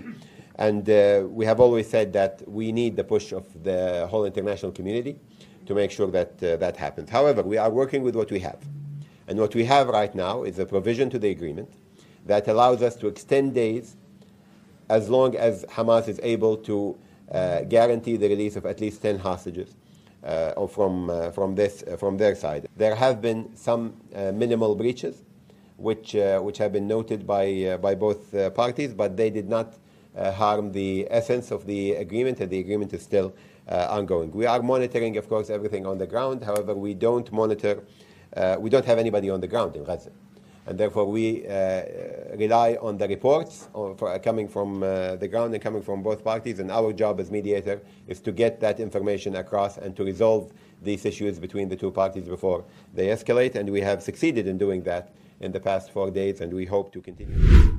And 0.56 0.88
uh, 0.90 1.24
we 1.28 1.44
have 1.46 1.60
always 1.60 1.88
said 1.88 2.12
that 2.12 2.42
we 2.46 2.72
need 2.72 2.96
the 2.96 3.04
push 3.04 3.32
of 3.32 3.44
the 3.62 4.06
whole 4.10 4.24
international 4.24 4.72
community 4.72 5.18
to 5.66 5.74
make 5.74 5.90
sure 5.90 6.08
that 6.08 6.42
uh, 6.42 6.56
that 6.56 6.76
happens. 6.76 7.10
However, 7.10 7.42
we 7.42 7.58
are 7.58 7.70
working 7.70 8.02
with 8.02 8.16
what 8.16 8.30
we 8.30 8.40
have. 8.40 8.58
And 9.28 9.38
what 9.38 9.54
we 9.54 9.64
have 9.64 9.88
right 9.88 10.14
now 10.14 10.42
is 10.42 10.58
a 10.58 10.66
provision 10.66 11.10
to 11.10 11.18
the 11.18 11.30
agreement 11.30 11.70
that 12.26 12.48
allows 12.48 12.82
us 12.82 12.96
to 12.96 13.06
extend 13.06 13.54
days 13.54 13.96
as 14.88 15.08
long 15.08 15.36
as 15.36 15.64
Hamas 15.66 16.08
is 16.08 16.18
able 16.22 16.56
to 16.56 16.98
uh, 17.30 17.60
guarantee 17.62 18.16
the 18.16 18.28
release 18.28 18.56
of 18.56 18.64
at 18.64 18.80
least 18.80 19.02
10 19.02 19.18
hostages 19.18 19.76
uh, 20.24 20.66
from, 20.66 21.10
uh, 21.10 21.30
from, 21.30 21.54
this, 21.54 21.84
uh, 21.86 21.96
from 21.96 22.16
their 22.16 22.34
side. 22.34 22.66
There 22.76 22.94
have 22.94 23.20
been 23.20 23.54
some 23.54 23.94
uh, 24.14 24.32
minimal 24.32 24.74
breaches, 24.74 25.24
which, 25.78 26.14
uh, 26.14 26.38
which 26.40 26.58
have 26.58 26.72
been 26.72 26.86
noted 26.86 27.26
by, 27.26 27.78
by 27.80 27.94
both 27.94 28.32
parties, 28.54 28.92
but 28.92 29.16
they 29.16 29.30
did 29.30 29.48
not 29.48 29.74
harm 30.16 30.72
the 30.72 31.06
essence 31.10 31.50
of 31.50 31.64
the 31.66 31.92
agreement, 31.92 32.40
and 32.40 32.50
the 32.50 32.58
agreement 32.58 32.92
is 32.92 33.02
still 33.02 33.32
ongoing. 33.68 34.30
We 34.32 34.46
are 34.46 34.60
monitoring, 34.62 35.16
of 35.16 35.28
course, 35.28 35.48
everything 35.50 35.86
on 35.86 35.98
the 35.98 36.06
ground. 36.06 36.42
However, 36.42 36.74
we 36.74 36.94
don't 36.94 37.30
monitor, 37.32 37.84
we 38.58 38.68
don't 38.68 38.84
have 38.84 38.98
anybody 38.98 39.30
on 39.30 39.40
the 39.40 39.48
ground 39.48 39.76
in 39.76 39.84
Gaza 39.84 40.10
and 40.68 40.76
therefore 40.78 41.06
we 41.06 41.46
uh, 41.46 41.82
rely 42.36 42.76
on 42.82 42.98
the 42.98 43.08
reports 43.08 43.68
coming 44.22 44.46
from 44.46 44.82
uh, 44.82 45.16
the 45.16 45.26
ground 45.26 45.54
and 45.54 45.62
coming 45.62 45.80
from 45.80 46.02
both 46.02 46.22
parties. 46.22 46.58
And 46.58 46.70
our 46.70 46.92
job 46.92 47.20
as 47.20 47.30
mediator 47.30 47.80
is 48.06 48.20
to 48.20 48.32
get 48.32 48.60
that 48.60 48.78
information 48.78 49.36
across 49.36 49.78
and 49.78 49.96
to 49.96 50.04
resolve 50.04 50.52
these 50.82 51.06
issues 51.06 51.38
between 51.38 51.70
the 51.70 51.76
two 51.76 51.90
parties 51.90 52.28
before 52.28 52.64
they 52.92 53.06
escalate. 53.06 53.54
And 53.54 53.70
we 53.70 53.80
have 53.80 54.02
succeeded 54.02 54.46
in 54.46 54.58
doing 54.58 54.82
that 54.82 55.10
in 55.40 55.52
the 55.52 55.60
past 55.60 55.90
four 55.90 56.10
days, 56.10 56.40
and 56.40 56.52
we 56.52 56.64
hope 56.64 56.92
to 56.92 57.00
continue. 57.00 57.78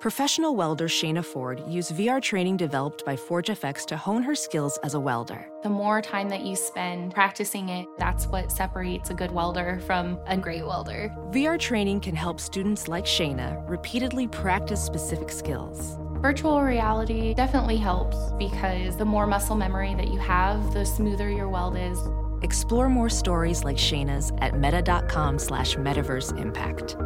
Professional 0.00 0.56
welder 0.56 0.88
Shayna 0.88 1.22
Ford 1.22 1.62
used 1.68 1.94
VR 1.94 2.22
training 2.22 2.56
developed 2.56 3.04
by 3.04 3.16
ForgeFX 3.16 3.84
to 3.84 3.98
hone 3.98 4.22
her 4.22 4.34
skills 4.34 4.78
as 4.82 4.94
a 4.94 5.00
welder. 5.00 5.46
The 5.62 5.68
more 5.68 6.00
time 6.00 6.30
that 6.30 6.40
you 6.40 6.56
spend 6.56 7.12
practicing 7.12 7.68
it, 7.68 7.86
that's 7.98 8.26
what 8.26 8.50
separates 8.50 9.10
a 9.10 9.14
good 9.14 9.30
welder 9.30 9.78
from 9.86 10.18
a 10.26 10.38
great 10.38 10.64
welder. 10.64 11.14
VR 11.32 11.58
training 11.58 12.00
can 12.00 12.16
help 12.16 12.40
students 12.40 12.88
like 12.88 13.04
Shayna 13.04 13.62
repeatedly 13.68 14.26
practice 14.26 14.82
specific 14.82 15.28
skills. 15.28 15.98
Virtual 16.22 16.62
reality 16.62 17.34
definitely 17.34 17.76
helps 17.76 18.32
because 18.38 18.96
the 18.96 19.04
more 19.04 19.26
muscle 19.26 19.54
memory 19.54 19.94
that 19.96 20.08
you 20.08 20.18
have, 20.18 20.72
the 20.72 20.86
smoother 20.86 21.28
your 21.28 21.50
weld 21.50 21.76
is. 21.76 21.98
Explore 22.42 22.88
more 22.88 23.08
stories 23.10 23.64
like 23.64 23.76
Shayna's 23.76 24.32
at 24.38 24.58
meta.com 24.58 25.38
slash 25.38 25.76
metaverse 25.76 26.38
impact. 26.38 26.96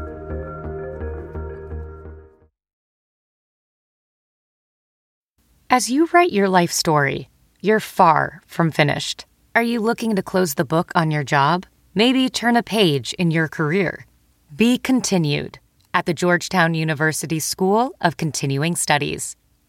As 5.70 5.90
you 5.90 6.08
write 6.12 6.32
your 6.32 6.48
life 6.48 6.70
story, 6.70 7.28
you're 7.60 7.80
far 7.80 8.42
from 8.46 8.70
finished. 8.70 9.26
Are 9.56 9.62
you 9.62 9.80
looking 9.80 10.14
to 10.14 10.22
close 10.22 10.54
the 10.54 10.64
book 10.64 10.92
on 10.94 11.10
your 11.10 11.24
job? 11.24 11.66
Maybe 11.96 12.28
turn 12.28 12.56
a 12.56 12.62
page 12.62 13.12
in 13.14 13.30
your 13.30 13.48
career? 13.48 14.06
Be 14.54 14.78
continued 14.78 15.58
at 15.92 16.06
the 16.06 16.14
Georgetown 16.14 16.74
University 16.74 17.40
School 17.40 17.92
of 18.00 18.16
Continuing 18.16 18.76
Studies. 18.76 19.36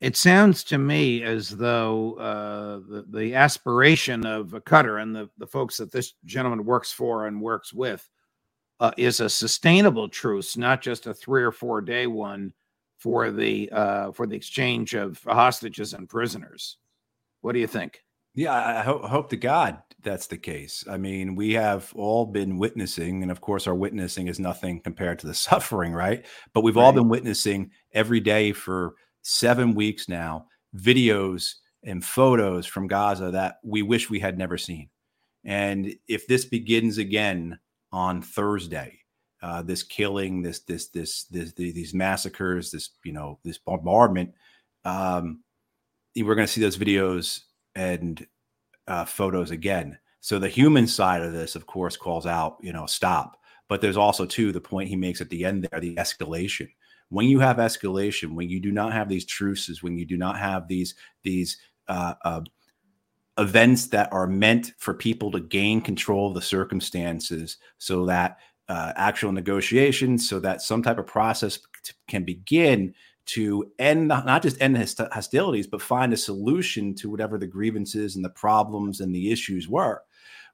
It 0.00 0.16
sounds 0.16 0.62
to 0.64 0.78
me 0.78 1.22
as 1.22 1.48
though 1.48 2.14
uh, 2.14 2.80
the, 2.88 3.06
the 3.08 3.34
aspiration 3.34 4.26
of 4.26 4.52
a 4.52 4.60
Qatar 4.60 5.00
and 5.00 5.16
the, 5.16 5.30
the 5.38 5.46
folks 5.46 5.78
that 5.78 5.90
this 5.90 6.14
gentleman 6.24 6.64
works 6.64 6.92
for 6.92 7.26
and 7.26 7.40
works 7.40 7.72
with 7.72 8.08
uh, 8.78 8.90
is 8.98 9.20
a 9.20 9.30
sustainable 9.30 10.08
truce, 10.08 10.56
not 10.56 10.82
just 10.82 11.06
a 11.06 11.14
three 11.14 11.42
or 11.42 11.52
four 11.52 11.80
day 11.80 12.06
one 12.06 12.52
for 12.98 13.30
the 13.30 13.70
uh, 13.70 14.12
for 14.12 14.26
the 14.26 14.36
exchange 14.36 14.94
of 14.94 15.18
hostages 15.24 15.94
and 15.94 16.08
prisoners. 16.08 16.76
What 17.40 17.52
do 17.52 17.58
you 17.58 17.66
think? 17.66 18.02
Yeah, 18.34 18.52
I 18.52 18.82
hope, 18.82 19.02
hope 19.04 19.30
to 19.30 19.36
God 19.38 19.78
that's 20.02 20.28
the 20.28 20.38
case. 20.38 20.84
I 20.88 20.96
mean, 20.96 21.34
we 21.34 21.52
have 21.54 21.92
all 21.96 22.26
been 22.26 22.58
witnessing, 22.58 23.22
and 23.22 23.30
of 23.30 23.40
course, 23.40 23.66
our 23.66 23.74
witnessing 23.74 24.28
is 24.28 24.38
nothing 24.38 24.80
compared 24.80 25.18
to 25.18 25.26
the 25.26 25.34
suffering, 25.48 25.92
right? 25.92 26.24
But 26.54 26.62
we've 26.62 26.76
right. 26.76 26.84
all 26.84 26.92
been 26.92 27.08
witnessing 27.08 27.70
every 27.92 28.20
day 28.20 28.52
for 28.52 28.94
seven 29.26 29.74
weeks 29.74 30.08
now 30.08 30.46
videos 30.76 31.54
and 31.82 32.04
photos 32.04 32.64
from 32.64 32.86
Gaza 32.86 33.32
that 33.32 33.56
we 33.64 33.82
wish 33.82 34.08
we 34.08 34.20
had 34.20 34.38
never 34.38 34.56
seen. 34.56 34.88
And 35.44 35.94
if 36.06 36.28
this 36.28 36.44
begins 36.44 36.98
again 36.98 37.58
on 37.90 38.22
Thursday, 38.22 39.00
uh, 39.42 39.62
this 39.62 39.82
killing, 39.82 40.42
this, 40.42 40.60
this, 40.60 40.88
this, 40.88 41.24
this, 41.24 41.52
these 41.54 41.92
massacres, 41.92 42.70
this, 42.70 42.90
you 43.04 43.12
know, 43.12 43.38
this 43.44 43.58
bombardment, 43.58 44.32
um, 44.84 45.42
we're 46.16 46.34
going 46.34 46.46
to 46.46 46.52
see 46.52 46.60
those 46.60 46.78
videos 46.78 47.40
and 47.74 48.26
uh, 48.86 49.04
photos 49.04 49.50
again. 49.50 49.98
So 50.20 50.38
the 50.38 50.48
human 50.48 50.86
side 50.86 51.22
of 51.22 51.32
this, 51.32 51.56
of 51.56 51.66
course, 51.66 51.96
calls 51.96 52.26
out, 52.26 52.58
you 52.60 52.72
know, 52.72 52.86
stop. 52.86 53.40
But 53.68 53.80
there's 53.80 53.96
also 53.96 54.24
too 54.24 54.52
the 54.52 54.60
point 54.60 54.88
he 54.88 54.96
makes 54.96 55.20
at 55.20 55.30
the 55.30 55.44
end 55.44 55.68
there, 55.70 55.80
the 55.80 55.96
escalation. 55.96 56.68
When 57.08 57.26
you 57.26 57.38
have 57.40 57.58
escalation, 57.58 58.34
when 58.34 58.48
you 58.48 58.60
do 58.60 58.72
not 58.72 58.92
have 58.92 59.08
these 59.08 59.24
truces, 59.24 59.82
when 59.82 59.96
you 59.96 60.04
do 60.04 60.16
not 60.16 60.38
have 60.38 60.68
these 60.68 60.94
these 61.22 61.58
uh, 61.88 62.14
uh, 62.24 62.40
events 63.38 63.88
that 63.88 64.12
are 64.12 64.26
meant 64.26 64.72
for 64.78 64.94
people 64.94 65.30
to 65.32 65.40
gain 65.40 65.80
control 65.80 66.28
of 66.28 66.34
the 66.34 66.42
circumstances, 66.42 67.58
so 67.78 68.06
that 68.06 68.38
uh, 68.68 68.92
actual 68.96 69.32
negotiations, 69.32 70.28
so 70.28 70.40
that 70.40 70.62
some 70.62 70.82
type 70.82 70.98
of 70.98 71.06
process 71.06 71.58
can 72.08 72.24
begin 72.24 72.92
to 73.26 73.70
end 73.78 74.08
not 74.08 74.42
just 74.42 74.60
end 74.60 74.76
hostilities, 74.76 75.66
but 75.66 75.82
find 75.82 76.12
a 76.12 76.16
solution 76.16 76.94
to 76.94 77.10
whatever 77.10 77.38
the 77.38 77.46
grievances 77.46 78.16
and 78.16 78.24
the 78.24 78.30
problems 78.30 79.00
and 79.00 79.14
the 79.14 79.30
issues 79.30 79.68
were. 79.68 80.02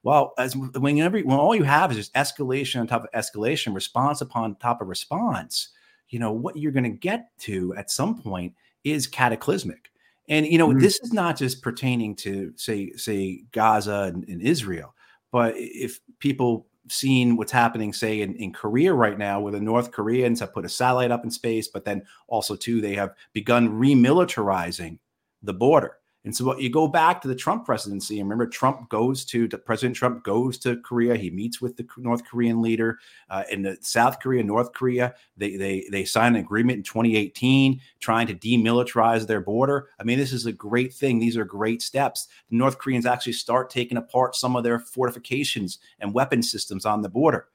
Well, 0.01 0.33
as 0.37 0.55
whenever 0.55 1.19
when 1.19 1.37
all 1.37 1.55
you 1.55 1.63
have 1.63 1.91
is 1.91 1.97
just 1.97 2.13
escalation 2.13 2.79
on 2.79 2.87
top 2.87 3.05
of 3.05 3.11
escalation, 3.11 3.73
response 3.73 4.21
upon 4.21 4.55
top 4.55 4.81
of 4.81 4.87
response, 4.87 5.69
you 6.09 6.19
know 6.19 6.31
what 6.31 6.57
you're 6.57 6.71
going 6.71 6.83
to 6.83 6.89
get 6.89 7.27
to 7.39 7.73
at 7.75 7.91
some 7.91 8.21
point 8.21 8.53
is 8.83 9.07
cataclysmic. 9.07 9.89
And 10.29 10.45
you 10.45 10.57
know 10.57 10.69
mm-hmm. 10.69 10.79
this 10.79 10.99
is 11.01 11.13
not 11.13 11.37
just 11.37 11.61
pertaining 11.61 12.15
to 12.17 12.53
say 12.55 12.91
say 12.93 13.43
Gaza 13.51 14.11
and, 14.13 14.27
and 14.27 14.41
Israel, 14.41 14.95
but 15.31 15.53
if 15.57 15.99
people 16.19 16.67
seen 16.89 17.37
what's 17.37 17.51
happening, 17.51 17.93
say, 17.93 18.21
in, 18.21 18.35
in 18.35 18.51
Korea 18.51 18.93
right 18.93 19.17
now, 19.17 19.39
where 19.39 19.51
the 19.51 19.59
North 19.59 19.91
Koreans 19.91 20.39
have 20.39 20.53
put 20.53 20.65
a 20.65 20.69
satellite 20.69 21.11
up 21.11 21.23
in 21.23 21.31
space, 21.31 21.67
but 21.67 21.85
then 21.85 22.03
also, 22.27 22.55
too, 22.55 22.81
they 22.81 22.95
have 22.95 23.13
begun 23.33 23.69
remilitarizing 23.69 24.99
the 25.41 25.53
border. 25.53 25.97
And 26.25 26.35
so 26.35 26.45
what 26.45 26.61
you 26.61 26.69
go 26.69 26.87
back 26.87 27.21
to 27.21 27.27
the 27.27 27.35
Trump 27.35 27.65
presidency, 27.65 28.19
and 28.19 28.29
remember, 28.29 28.47
Trump 28.47 28.89
goes 28.89 29.25
to, 29.25 29.47
President 29.49 29.95
Trump 29.95 30.23
goes 30.23 30.57
to 30.59 30.77
Korea. 30.77 31.17
He 31.17 31.29
meets 31.29 31.59
with 31.59 31.75
the 31.75 31.85
North 31.97 32.23
Korean 32.25 32.61
leader 32.61 32.99
uh, 33.29 33.43
in 33.51 33.61
the 33.61 33.77
South 33.81 34.19
Korea, 34.19 34.41
North 34.41 34.71
Korea. 34.71 35.15
They 35.35 35.57
they 35.57 35.85
they 35.91 36.05
signed 36.05 36.37
an 36.37 36.41
agreement 36.41 36.77
in 36.77 36.83
2018 36.83 37.81
trying 37.99 38.27
to 38.27 38.35
demilitarize 38.35 39.27
their 39.27 39.41
border. 39.41 39.89
I 39.99 40.03
mean, 40.03 40.17
this 40.17 40.31
is 40.31 40.45
a 40.45 40.53
great 40.53 40.93
thing. 40.93 41.19
These 41.19 41.35
are 41.35 41.45
great 41.45 41.81
steps. 41.81 42.27
The 42.49 42.57
North 42.57 42.77
Koreans 42.77 43.05
actually 43.05 43.33
start 43.33 43.69
taking 43.69 43.97
apart 43.97 44.35
some 44.35 44.55
of 44.55 44.63
their 44.63 44.79
fortifications 44.79 45.79
and 45.99 46.13
weapon 46.13 46.41
systems 46.41 46.85
on 46.85 47.01
the 47.01 47.09
border. 47.09 47.47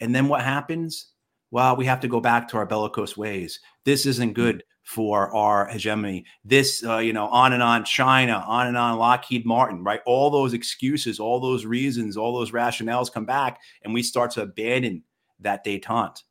And 0.00 0.14
then 0.14 0.26
what 0.28 0.42
happens? 0.42 1.12
Well, 1.52 1.76
we 1.76 1.86
have 1.86 2.00
to 2.00 2.08
go 2.08 2.20
back 2.20 2.48
to 2.48 2.56
our 2.56 2.66
bellicose 2.66 3.16
ways. 3.16 3.60
This 3.84 4.04
isn't 4.04 4.32
good 4.32 4.64
for 4.86 5.34
our 5.34 5.66
hegemony. 5.66 6.24
This, 6.44 6.84
uh, 6.84 6.98
you 6.98 7.12
know, 7.12 7.26
on 7.26 7.52
and 7.52 7.62
on, 7.62 7.84
China, 7.84 8.44
on 8.46 8.68
and 8.68 8.76
on, 8.76 8.98
Lockheed 8.98 9.44
Martin, 9.44 9.82
right? 9.82 10.00
All 10.06 10.30
those 10.30 10.54
excuses, 10.54 11.18
all 11.18 11.40
those 11.40 11.66
reasons, 11.66 12.16
all 12.16 12.38
those 12.38 12.52
rationales 12.52 13.12
come 13.12 13.26
back, 13.26 13.60
and 13.82 13.92
we 13.92 14.04
start 14.04 14.30
to 14.32 14.42
abandon 14.42 15.02
that 15.40 15.64
detente. 15.66 16.22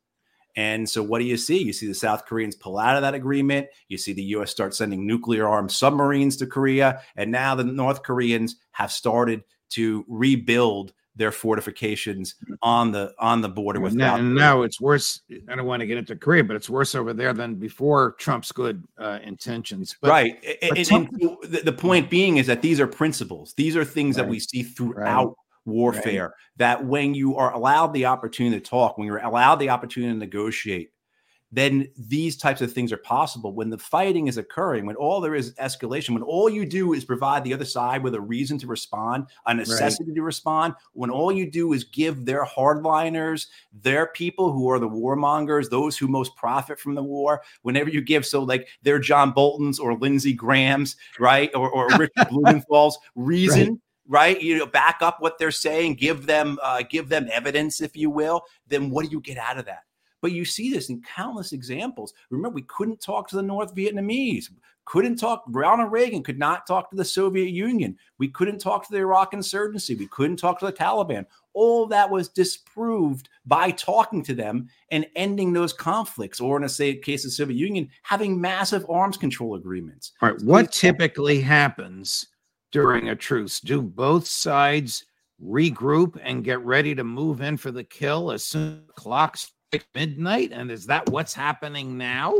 And 0.56 0.88
so, 0.88 1.02
what 1.02 1.18
do 1.18 1.26
you 1.26 1.36
see? 1.36 1.62
You 1.62 1.74
see 1.74 1.86
the 1.86 1.94
South 1.94 2.24
Koreans 2.24 2.56
pull 2.56 2.78
out 2.78 2.96
of 2.96 3.02
that 3.02 3.12
agreement. 3.12 3.66
You 3.88 3.98
see 3.98 4.14
the 4.14 4.22
U.S. 4.22 4.52
start 4.52 4.74
sending 4.74 5.06
nuclear 5.06 5.46
armed 5.46 5.70
submarines 5.70 6.38
to 6.38 6.46
Korea. 6.46 7.02
And 7.14 7.30
now 7.30 7.54
the 7.54 7.64
North 7.64 8.02
Koreans 8.02 8.56
have 8.72 8.90
started 8.90 9.44
to 9.70 10.02
rebuild 10.08 10.94
their 11.16 11.32
fortifications 11.32 12.34
on 12.62 12.92
the 12.92 13.12
on 13.18 13.40
the 13.40 13.48
border 13.48 13.80
with 13.80 13.94
now, 13.94 14.16
and 14.16 14.34
now 14.34 14.62
it's 14.62 14.80
worse. 14.80 15.22
I 15.48 15.56
don't 15.56 15.66
want 15.66 15.80
to 15.80 15.86
get 15.86 15.96
into 15.96 16.14
Korea, 16.14 16.44
but 16.44 16.56
it's 16.56 16.68
worse 16.68 16.94
over 16.94 17.12
there 17.12 17.32
than 17.32 17.54
before 17.54 18.12
Trump's 18.18 18.52
good 18.52 18.84
uh, 18.98 19.18
intentions. 19.24 19.96
But, 20.00 20.10
right. 20.10 20.36
But 20.60 20.78
and, 20.78 20.86
Trump, 20.86 21.10
and 21.12 21.36
the, 21.42 21.62
the, 21.62 21.72
point 21.72 22.10
being 22.10 22.36
is 22.36 22.46
that 22.46 22.62
these 22.62 22.80
are 22.80 22.86
principles. 22.86 23.54
These 23.54 23.76
are 23.76 23.84
things 23.84 24.16
right, 24.16 24.24
that 24.24 24.30
we 24.30 24.38
see 24.38 24.62
throughout 24.62 25.28
right, 25.28 25.34
warfare. 25.64 26.24
Right. 26.24 26.32
That 26.58 26.84
when 26.84 27.14
you 27.14 27.36
are 27.36 27.52
allowed 27.52 27.94
the 27.94 28.06
opportunity 28.06 28.60
to 28.60 28.68
talk, 28.68 28.98
when 28.98 29.06
you're 29.06 29.18
allowed 29.18 29.56
the 29.56 29.70
opportunity 29.70 30.12
to 30.12 30.18
negotiate, 30.18 30.90
then 31.52 31.88
these 31.96 32.36
types 32.36 32.60
of 32.60 32.72
things 32.72 32.92
are 32.92 32.98
possible. 32.98 33.52
When 33.52 33.70
the 33.70 33.78
fighting 33.78 34.26
is 34.26 34.36
occurring, 34.36 34.84
when 34.84 34.96
all 34.96 35.20
there 35.20 35.34
is 35.34 35.54
escalation, 35.54 36.10
when 36.10 36.22
all 36.22 36.50
you 36.50 36.66
do 36.66 36.92
is 36.92 37.04
provide 37.04 37.44
the 37.44 37.54
other 37.54 37.64
side 37.64 38.02
with 38.02 38.14
a 38.14 38.20
reason 38.20 38.58
to 38.58 38.66
respond, 38.66 39.26
a 39.46 39.54
necessity 39.54 40.10
right. 40.10 40.16
to 40.16 40.22
respond, 40.22 40.74
when 40.92 41.10
all 41.10 41.30
you 41.30 41.50
do 41.50 41.72
is 41.72 41.84
give 41.84 42.24
their 42.24 42.44
hardliners, 42.44 43.46
their 43.72 44.08
people 44.08 44.52
who 44.52 44.68
are 44.70 44.78
the 44.78 44.88
warmongers, 44.88 45.70
those 45.70 45.96
who 45.96 46.08
most 46.08 46.34
profit 46.36 46.80
from 46.80 46.94
the 46.94 47.02
war, 47.02 47.42
whenever 47.62 47.90
you 47.90 48.00
give, 48.00 48.26
so 48.26 48.42
like 48.42 48.68
they're 48.82 48.98
John 48.98 49.30
Bolton's 49.30 49.78
or 49.78 49.94
Lindsey 49.96 50.32
Graham's, 50.32 50.96
right, 51.18 51.50
or, 51.54 51.70
or 51.70 51.88
Richard 51.98 52.28
Blumenthal's 52.28 52.98
reason. 53.14 53.68
Right 53.68 53.80
right 54.08 54.40
you 54.40 54.56
know 54.56 54.66
back 54.66 54.98
up 55.00 55.20
what 55.20 55.36
they're 55.36 55.50
saying 55.50 55.92
give 55.92 56.26
them 56.26 56.60
uh, 56.62 56.80
give 56.88 57.08
them 57.08 57.26
evidence 57.32 57.80
if 57.80 57.96
you 57.96 58.08
will 58.08 58.44
then 58.68 58.88
what 58.88 59.04
do 59.04 59.10
you 59.10 59.20
get 59.20 59.36
out 59.36 59.58
of 59.58 59.64
that 59.64 59.82
but 60.26 60.32
you 60.32 60.44
see 60.44 60.72
this 60.72 60.90
in 60.90 61.00
countless 61.02 61.52
examples. 61.52 62.12
Remember, 62.30 62.56
we 62.56 62.62
couldn't 62.62 63.00
talk 63.00 63.28
to 63.28 63.36
the 63.36 63.42
North 63.44 63.72
Vietnamese, 63.76 64.48
couldn't 64.84 65.20
talk, 65.20 65.44
Ronald 65.46 65.92
Reagan 65.92 66.24
could 66.24 66.36
not 66.36 66.66
talk 66.66 66.90
to 66.90 66.96
the 66.96 67.04
Soviet 67.04 67.50
Union. 67.50 67.96
We 68.18 68.26
couldn't 68.26 68.58
talk 68.58 68.84
to 68.84 68.92
the 68.92 68.98
Iraq 68.98 69.34
insurgency. 69.34 69.94
We 69.94 70.08
couldn't 70.08 70.38
talk 70.38 70.58
to 70.58 70.66
the 70.66 70.72
Taliban. 70.72 71.26
All 71.52 71.86
that 71.86 72.10
was 72.10 72.28
disproved 72.28 73.28
by 73.44 73.70
talking 73.70 74.20
to 74.24 74.34
them 74.34 74.68
and 74.90 75.06
ending 75.14 75.52
those 75.52 75.72
conflicts, 75.72 76.40
or 76.40 76.56
in 76.56 76.64
a 76.64 76.68
say, 76.68 76.96
case 76.96 77.24
of 77.24 77.30
the 77.30 77.36
Soviet 77.36 77.56
Union, 77.56 77.88
having 78.02 78.40
massive 78.40 78.84
arms 78.90 79.16
control 79.16 79.54
agreements. 79.54 80.10
All 80.22 80.30
right. 80.30 80.42
What 80.42 80.72
typically 80.72 81.40
happens 81.40 82.26
during 82.72 83.10
a 83.10 83.14
truce? 83.14 83.60
Do 83.60 83.80
both 83.80 84.26
sides 84.26 85.04
regroup 85.40 86.18
and 86.20 86.42
get 86.42 86.64
ready 86.64 86.96
to 86.96 87.04
move 87.04 87.42
in 87.42 87.56
for 87.56 87.70
the 87.70 87.84
kill 87.84 88.32
as 88.32 88.42
soon 88.42 88.80
as 88.80 88.86
the 88.88 88.92
clocks 88.94 89.52
midnight? 89.94 90.52
And 90.52 90.70
is 90.70 90.86
that 90.86 91.08
what's 91.10 91.34
happening 91.34 91.96
now? 91.98 92.34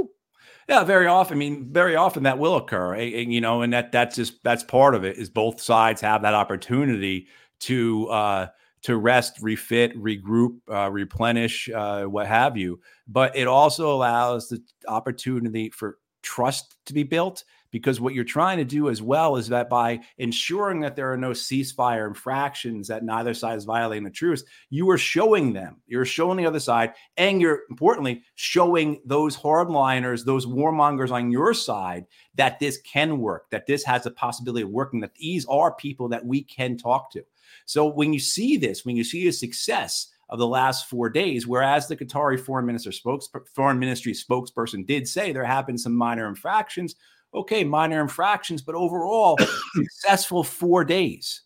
Yeah, 0.68 0.82
very 0.84 1.06
often. 1.06 1.36
I 1.36 1.38
mean, 1.38 1.72
very 1.72 1.94
often 1.94 2.24
that 2.24 2.38
will 2.38 2.56
occur. 2.56 2.94
And, 2.94 3.32
you 3.32 3.40
know, 3.40 3.62
and 3.62 3.72
that 3.72 3.92
that's 3.92 4.16
just 4.16 4.42
that's 4.42 4.64
part 4.64 4.94
of 4.94 5.04
it. 5.04 5.16
Is 5.16 5.30
both 5.30 5.60
sides 5.60 6.00
have 6.00 6.22
that 6.22 6.34
opportunity 6.34 7.28
to 7.60 8.08
uh, 8.08 8.46
to 8.82 8.96
rest, 8.96 9.40
refit, 9.40 9.96
regroup, 10.00 10.58
uh, 10.70 10.90
replenish, 10.90 11.68
uh, 11.70 12.04
what 12.04 12.26
have 12.26 12.56
you. 12.56 12.80
But 13.08 13.36
it 13.36 13.46
also 13.46 13.94
allows 13.94 14.48
the 14.48 14.62
opportunity 14.88 15.70
for 15.70 15.98
trust 16.22 16.76
to 16.86 16.92
be 16.92 17.04
built 17.04 17.44
because 17.70 18.00
what 18.00 18.14
you're 18.14 18.24
trying 18.24 18.58
to 18.58 18.64
do 18.64 18.88
as 18.88 19.02
well 19.02 19.36
is 19.36 19.48
that 19.48 19.68
by 19.68 20.00
ensuring 20.18 20.80
that 20.80 20.96
there 20.96 21.12
are 21.12 21.16
no 21.16 21.30
ceasefire 21.30 22.06
infractions 22.06 22.88
that 22.88 23.04
neither 23.04 23.34
side 23.34 23.56
is 23.56 23.64
violating 23.64 24.04
the 24.04 24.10
truce 24.10 24.44
you 24.70 24.88
are 24.90 24.98
showing 24.98 25.52
them 25.52 25.80
you're 25.86 26.04
showing 26.04 26.36
the 26.36 26.46
other 26.46 26.60
side 26.60 26.92
and 27.16 27.40
you're 27.40 27.62
importantly 27.70 28.22
showing 28.34 29.00
those 29.04 29.36
hardliners 29.36 30.24
those 30.24 30.46
warmongers 30.46 31.10
on 31.10 31.30
your 31.30 31.54
side 31.54 32.06
that 32.34 32.58
this 32.58 32.78
can 32.78 33.18
work 33.18 33.48
that 33.50 33.66
this 33.66 33.84
has 33.84 34.06
a 34.06 34.10
possibility 34.10 34.62
of 34.62 34.70
working 34.70 35.00
that 35.00 35.14
these 35.14 35.46
are 35.46 35.74
people 35.74 36.08
that 36.08 36.24
we 36.24 36.42
can 36.42 36.76
talk 36.76 37.10
to 37.10 37.22
so 37.64 37.86
when 37.86 38.12
you 38.12 38.20
see 38.20 38.56
this 38.56 38.84
when 38.84 38.96
you 38.96 39.04
see 39.04 39.26
a 39.28 39.32
success 39.32 40.12
of 40.28 40.38
the 40.38 40.46
last 40.46 40.86
four 40.86 41.08
days. 41.08 41.46
Whereas 41.46 41.86
the 41.86 41.96
Qatari 41.96 42.38
foreign 42.38 42.66
minister 42.66 42.92
spokes, 42.92 43.28
foreign 43.54 43.78
ministry 43.78 44.12
spokesperson 44.12 44.86
did 44.86 45.06
say 45.06 45.32
there 45.32 45.44
have 45.44 45.66
been 45.66 45.78
some 45.78 45.94
minor 45.94 46.28
infractions 46.28 46.96
okay, 47.36 47.62
minor 47.62 48.00
infractions, 48.00 48.62
but 48.62 48.74
overall, 48.74 49.38
successful 49.74 50.42
four 50.42 50.84
days. 50.84 51.42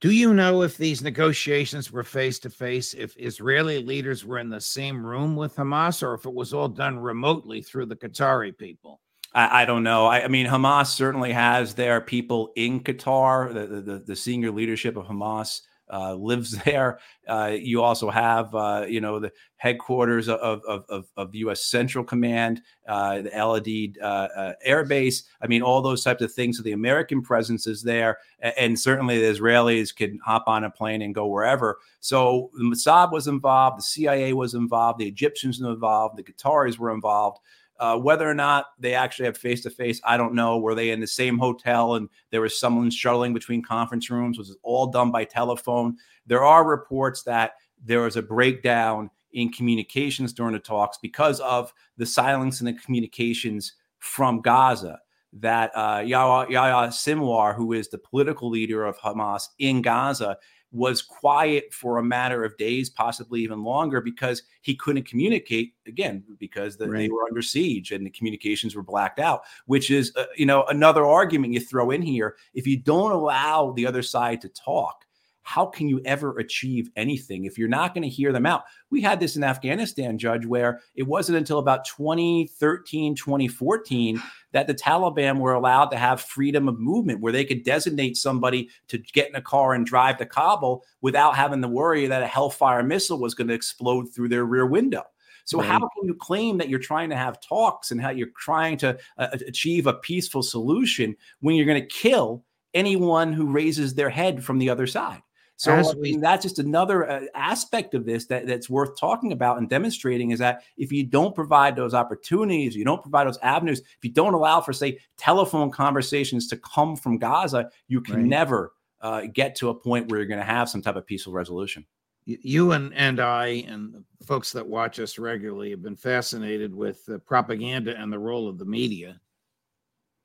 Do 0.00 0.10
you 0.10 0.34
know 0.34 0.62
if 0.62 0.76
these 0.76 1.02
negotiations 1.02 1.90
were 1.90 2.04
face 2.04 2.38
to 2.40 2.50
face, 2.50 2.92
if 2.92 3.16
Israeli 3.16 3.82
leaders 3.82 4.24
were 4.24 4.38
in 4.38 4.50
the 4.50 4.60
same 4.60 5.04
room 5.04 5.34
with 5.34 5.56
Hamas, 5.56 6.02
or 6.02 6.12
if 6.12 6.26
it 6.26 6.34
was 6.34 6.52
all 6.52 6.68
done 6.68 6.98
remotely 6.98 7.62
through 7.62 7.86
the 7.86 7.96
Qatari 7.96 8.56
people? 8.56 9.00
I, 9.32 9.62
I 9.62 9.64
don't 9.64 9.82
know. 9.82 10.06
I, 10.06 10.24
I, 10.24 10.28
mean, 10.28 10.46
Hamas 10.46 10.88
certainly 10.88 11.32
has 11.32 11.74
their 11.74 12.02
people 12.02 12.52
in 12.54 12.80
Qatar, 12.80 13.54
the, 13.54 13.80
the, 13.80 13.98
the 14.00 14.16
senior 14.16 14.50
leadership 14.50 14.96
of 14.96 15.06
Hamas 15.06 15.62
uh, 15.92 16.14
lives 16.14 16.50
there. 16.64 16.98
Uh, 17.28 17.56
you 17.58 17.82
also 17.82 18.10
have, 18.10 18.54
uh, 18.54 18.84
you 18.88 19.00
know, 19.00 19.18
the 19.18 19.32
headquarters 19.56 20.28
of, 20.28 20.62
of, 20.64 20.84
of, 20.88 21.06
of 21.16 21.34
U.S. 21.34 21.64
Central 21.64 22.04
Command, 22.04 22.60
uh, 22.86 23.22
the 23.22 23.94
uh, 24.02 24.04
uh, 24.04 24.52
Air 24.62 24.84
Base. 24.84 25.24
I 25.40 25.46
mean, 25.46 25.62
all 25.62 25.80
those 25.80 26.04
types 26.04 26.22
of 26.22 26.32
things. 26.32 26.58
So 26.58 26.62
the 26.62 26.72
American 26.72 27.22
presence 27.22 27.66
is 27.66 27.82
there, 27.82 28.18
and, 28.40 28.54
and 28.58 28.78
certainly 28.78 29.18
the 29.18 29.32
Israelis 29.32 29.94
can 29.94 30.18
hop 30.24 30.44
on 30.46 30.64
a 30.64 30.70
plane 30.70 31.02
and 31.02 31.14
go 31.14 31.26
wherever. 31.26 31.78
So 32.00 32.50
the 32.58 32.64
Mossad 32.64 33.12
was 33.12 33.26
involved, 33.26 33.78
the 33.78 33.82
CIA 33.82 34.32
was 34.34 34.54
involved, 34.54 34.98
the 34.98 35.08
Egyptians 35.08 35.60
were 35.60 35.72
involved, 35.72 36.18
the 36.18 36.24
Qataris 36.24 36.78
were 36.78 36.92
involved. 36.92 37.38
Uh, 37.80 37.98
whether 37.98 38.28
or 38.28 38.34
not 38.34 38.66
they 38.78 38.94
actually 38.94 39.24
have 39.24 39.36
face 39.36 39.62
to 39.62 39.70
face, 39.70 40.00
I 40.04 40.16
don't 40.16 40.34
know. 40.34 40.58
Were 40.58 40.74
they 40.74 40.90
in 40.90 41.00
the 41.00 41.06
same 41.06 41.38
hotel 41.38 41.96
and 41.96 42.08
there 42.30 42.40
was 42.40 42.58
someone 42.58 42.90
shuttling 42.90 43.34
between 43.34 43.62
conference 43.62 44.10
rooms? 44.10 44.38
Was 44.38 44.50
it 44.50 44.58
all 44.62 44.86
done 44.86 45.10
by 45.10 45.24
telephone? 45.24 45.96
There 46.26 46.44
are 46.44 46.64
reports 46.64 47.22
that 47.24 47.54
there 47.84 48.02
was 48.02 48.16
a 48.16 48.22
breakdown 48.22 49.10
in 49.32 49.50
communications 49.50 50.32
during 50.32 50.52
the 50.52 50.60
talks 50.60 50.98
because 51.02 51.40
of 51.40 51.72
the 51.96 52.06
silence 52.06 52.60
in 52.60 52.66
the 52.66 52.72
communications 52.72 53.74
from 53.98 54.40
Gaza. 54.40 55.00
That 55.32 55.72
uh, 55.74 56.02
Yahya, 56.06 56.90
Sinwar, 56.90 57.56
who 57.56 57.72
is 57.72 57.88
the 57.88 57.98
political 57.98 58.48
leader 58.48 58.84
of 58.84 58.96
Hamas 58.98 59.48
in 59.58 59.82
Gaza, 59.82 60.36
was 60.74 61.00
quiet 61.00 61.72
for 61.72 61.98
a 61.98 62.02
matter 62.02 62.44
of 62.44 62.56
days, 62.56 62.90
possibly 62.90 63.40
even 63.40 63.62
longer, 63.62 64.00
because 64.00 64.42
he 64.60 64.74
couldn't 64.74 65.06
communicate 65.06 65.74
again 65.86 66.24
because 66.38 66.76
the, 66.76 66.88
right. 66.88 66.98
they 66.98 67.08
were 67.08 67.24
under 67.24 67.42
siege 67.42 67.92
and 67.92 68.04
the 68.04 68.10
communications 68.10 68.74
were 68.74 68.82
blacked 68.82 69.20
out. 69.20 69.42
Which 69.66 69.90
is, 69.90 70.12
uh, 70.16 70.24
you 70.36 70.46
know, 70.46 70.64
another 70.64 71.06
argument 71.06 71.54
you 71.54 71.60
throw 71.60 71.90
in 71.90 72.02
here. 72.02 72.36
If 72.54 72.66
you 72.66 72.76
don't 72.76 73.12
allow 73.12 73.70
the 73.72 73.86
other 73.86 74.02
side 74.02 74.40
to 74.42 74.48
talk, 74.48 75.04
how 75.44 75.66
can 75.66 75.88
you 75.88 76.00
ever 76.04 76.38
achieve 76.38 76.90
anything 76.96 77.44
if 77.44 77.58
you're 77.58 77.68
not 77.68 77.94
going 77.94 78.02
to 78.02 78.08
hear 78.08 78.32
them 78.32 78.46
out? 78.46 78.64
We 78.90 79.02
had 79.02 79.20
this 79.20 79.36
in 79.36 79.44
Afghanistan, 79.44 80.18
Judge, 80.18 80.46
where 80.46 80.80
it 80.96 81.04
wasn't 81.04 81.38
until 81.38 81.58
about 81.58 81.84
2013, 81.84 83.14
2014 83.14 84.22
that 84.52 84.66
the 84.66 84.74
Taliban 84.74 85.38
were 85.38 85.52
allowed 85.52 85.90
to 85.90 85.98
have 85.98 86.22
freedom 86.22 86.66
of 86.66 86.80
movement, 86.80 87.20
where 87.20 87.32
they 87.32 87.44
could 87.44 87.62
designate 87.62 88.16
somebody 88.16 88.70
to 88.88 88.98
get 88.98 89.28
in 89.28 89.34
a 89.36 89.42
car 89.42 89.74
and 89.74 89.84
drive 89.84 90.16
to 90.18 90.26
Kabul 90.26 90.82
without 91.02 91.36
having 91.36 91.60
to 91.60 91.68
worry 91.68 92.06
that 92.06 92.22
a 92.22 92.26
Hellfire 92.26 92.82
missile 92.82 93.18
was 93.18 93.34
going 93.34 93.48
to 93.48 93.54
explode 93.54 94.06
through 94.06 94.30
their 94.30 94.46
rear 94.46 94.66
window. 94.66 95.04
So 95.44 95.58
right. 95.58 95.68
how 95.68 95.78
can 95.78 96.04
you 96.04 96.14
claim 96.14 96.56
that 96.56 96.70
you're 96.70 96.78
trying 96.78 97.10
to 97.10 97.16
have 97.16 97.40
talks 97.40 97.90
and 97.90 98.00
how 98.00 98.08
you're 98.08 98.28
trying 98.38 98.78
to 98.78 98.98
uh, 99.18 99.28
achieve 99.46 99.86
a 99.86 99.92
peaceful 99.92 100.42
solution 100.42 101.14
when 101.40 101.54
you're 101.54 101.66
going 101.66 101.82
to 101.82 101.86
kill 101.86 102.44
anyone 102.72 103.32
who 103.32 103.52
raises 103.52 103.94
their 103.94 104.08
head 104.08 104.42
from 104.42 104.58
the 104.58 104.70
other 104.70 104.86
side? 104.86 105.20
So 105.56 105.94
mean, 105.94 106.20
that's 106.20 106.42
just 106.42 106.58
another 106.58 107.08
uh, 107.08 107.20
aspect 107.34 107.94
of 107.94 108.04
this 108.04 108.26
that, 108.26 108.46
that's 108.46 108.68
worth 108.68 108.98
talking 108.98 109.32
about 109.32 109.58
and 109.58 109.68
demonstrating 109.68 110.32
is 110.32 110.40
that 110.40 110.64
if 110.76 110.90
you 110.90 111.04
don't 111.04 111.34
provide 111.34 111.76
those 111.76 111.94
opportunities, 111.94 112.74
you 112.74 112.84
don't 112.84 113.02
provide 113.02 113.26
those 113.26 113.38
avenues, 113.38 113.80
if 113.80 113.98
you 114.02 114.10
don't 114.10 114.34
allow 114.34 114.60
for, 114.60 114.72
say, 114.72 114.98
telephone 115.16 115.70
conversations 115.70 116.48
to 116.48 116.56
come 116.56 116.96
from 116.96 117.18
Gaza, 117.18 117.70
you 117.86 118.00
can 118.00 118.16
right. 118.16 118.24
never 118.24 118.72
uh, 119.00 119.22
get 119.32 119.54
to 119.56 119.68
a 119.68 119.74
point 119.74 120.10
where 120.10 120.18
you're 120.18 120.26
going 120.26 120.40
to 120.40 120.44
have 120.44 120.68
some 120.68 120.82
type 120.82 120.96
of 120.96 121.06
peaceful 121.06 121.32
resolution. 121.32 121.84
You 122.26 122.72
and, 122.72 122.92
and 122.94 123.20
I 123.20 123.46
and 123.68 124.02
folks 124.24 124.50
that 124.52 124.66
watch 124.66 124.98
us 124.98 125.18
regularly 125.18 125.70
have 125.70 125.82
been 125.82 125.94
fascinated 125.94 126.74
with 126.74 127.04
the 127.04 127.18
propaganda 127.18 127.94
and 128.00 128.10
the 128.10 128.18
role 128.18 128.48
of 128.48 128.56
the 128.56 128.64
media 128.64 129.20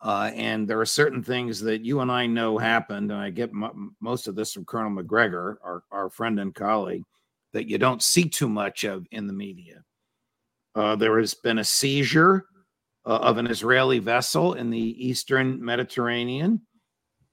uh, 0.02 0.32
and 0.34 0.68
there 0.68 0.80
are 0.80 0.86
certain 0.86 1.22
things 1.22 1.60
that 1.60 1.84
you 1.84 2.00
and 2.00 2.12
I 2.12 2.26
know 2.26 2.58
happened, 2.58 3.12
and 3.12 3.20
I 3.20 3.30
get 3.30 3.50
m- 3.50 3.96
most 4.00 4.28
of 4.28 4.36
this 4.36 4.54
from 4.54 4.66
Colonel 4.66 4.92
Macgregor, 4.92 5.60
our, 5.64 5.84
our 5.92 6.10
friend 6.10 6.40
and 6.40 6.56
colleague, 6.56 7.04
that 7.52 7.68
you 7.68 7.78
don't 7.78 8.02
see 8.02 8.30
too 8.30 8.48
much 8.48 8.86
of 8.86 9.06
in 9.12 9.28
the 9.28 9.34
media. 9.34 9.84
Uh, 10.74 10.96
there 10.96 11.20
has 11.20 11.34
been 11.34 11.60
a 11.60 11.64
seizure 11.64 12.46
uh, 13.06 13.16
of 13.18 13.38
an 13.38 13.48
Israeli 13.48 14.00
vessel 14.00 14.54
in 14.54 14.70
the 14.70 15.08
eastern 15.08 15.64
Mediterranean. 15.64 16.62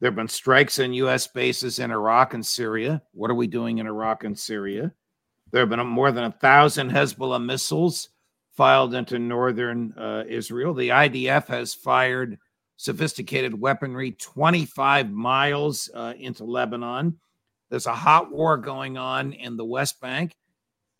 There 0.00 0.08
have 0.10 0.16
been 0.16 0.28
strikes 0.28 0.80
on 0.80 0.92
U.S. 0.92 1.28
bases 1.28 1.78
in 1.78 1.90
Iraq 1.90 2.34
and 2.34 2.44
Syria. 2.44 3.00
What 3.12 3.30
are 3.30 3.34
we 3.34 3.46
doing 3.46 3.78
in 3.78 3.86
Iraq 3.86 4.24
and 4.24 4.36
Syria? 4.36 4.92
There 5.52 5.60
have 5.60 5.70
been 5.70 5.86
more 5.86 6.10
than 6.10 6.24
a 6.24 6.32
thousand 6.32 6.90
Hezbollah 6.90 7.44
missiles 7.44 8.08
filed 8.56 8.94
into 8.94 9.18
northern 9.18 9.92
uh, 9.92 10.24
Israel. 10.26 10.74
The 10.74 10.88
IDF 10.88 11.46
has 11.46 11.74
fired 11.74 12.38
sophisticated 12.76 13.58
weaponry 13.60 14.12
25 14.12 15.10
miles 15.10 15.90
uh, 15.94 16.14
into 16.18 16.44
Lebanon. 16.44 17.18
There's 17.70 17.86
a 17.86 17.94
hot 17.94 18.30
war 18.30 18.56
going 18.56 18.96
on 18.96 19.32
in 19.32 19.56
the 19.56 19.64
West 19.64 20.00
Bank, 20.00 20.36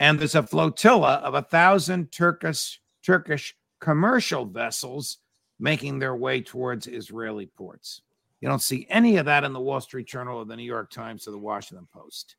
and 0.00 0.18
there's 0.18 0.34
a 0.34 0.42
flotilla 0.42 1.14
of 1.24 1.34
a 1.34 1.42
thousand 1.42 2.12
Turkish 2.12 2.80
Turkish 3.04 3.54
commercial 3.80 4.44
vessels 4.44 5.18
making 5.58 5.98
their 5.98 6.16
way 6.16 6.40
towards 6.40 6.86
Israeli 6.86 7.46
ports. 7.46 8.02
You 8.40 8.48
don't 8.48 8.62
see 8.62 8.86
any 8.90 9.16
of 9.16 9.26
that 9.26 9.44
in 9.44 9.52
the 9.52 9.60
Wall 9.60 9.80
Street 9.80 10.06
Journal 10.06 10.38
or 10.38 10.44
the 10.44 10.56
New 10.56 10.62
York 10.62 10.90
Times 10.90 11.26
or 11.26 11.30
the 11.30 11.38
Washington 11.38 11.88
Post. 11.92 12.36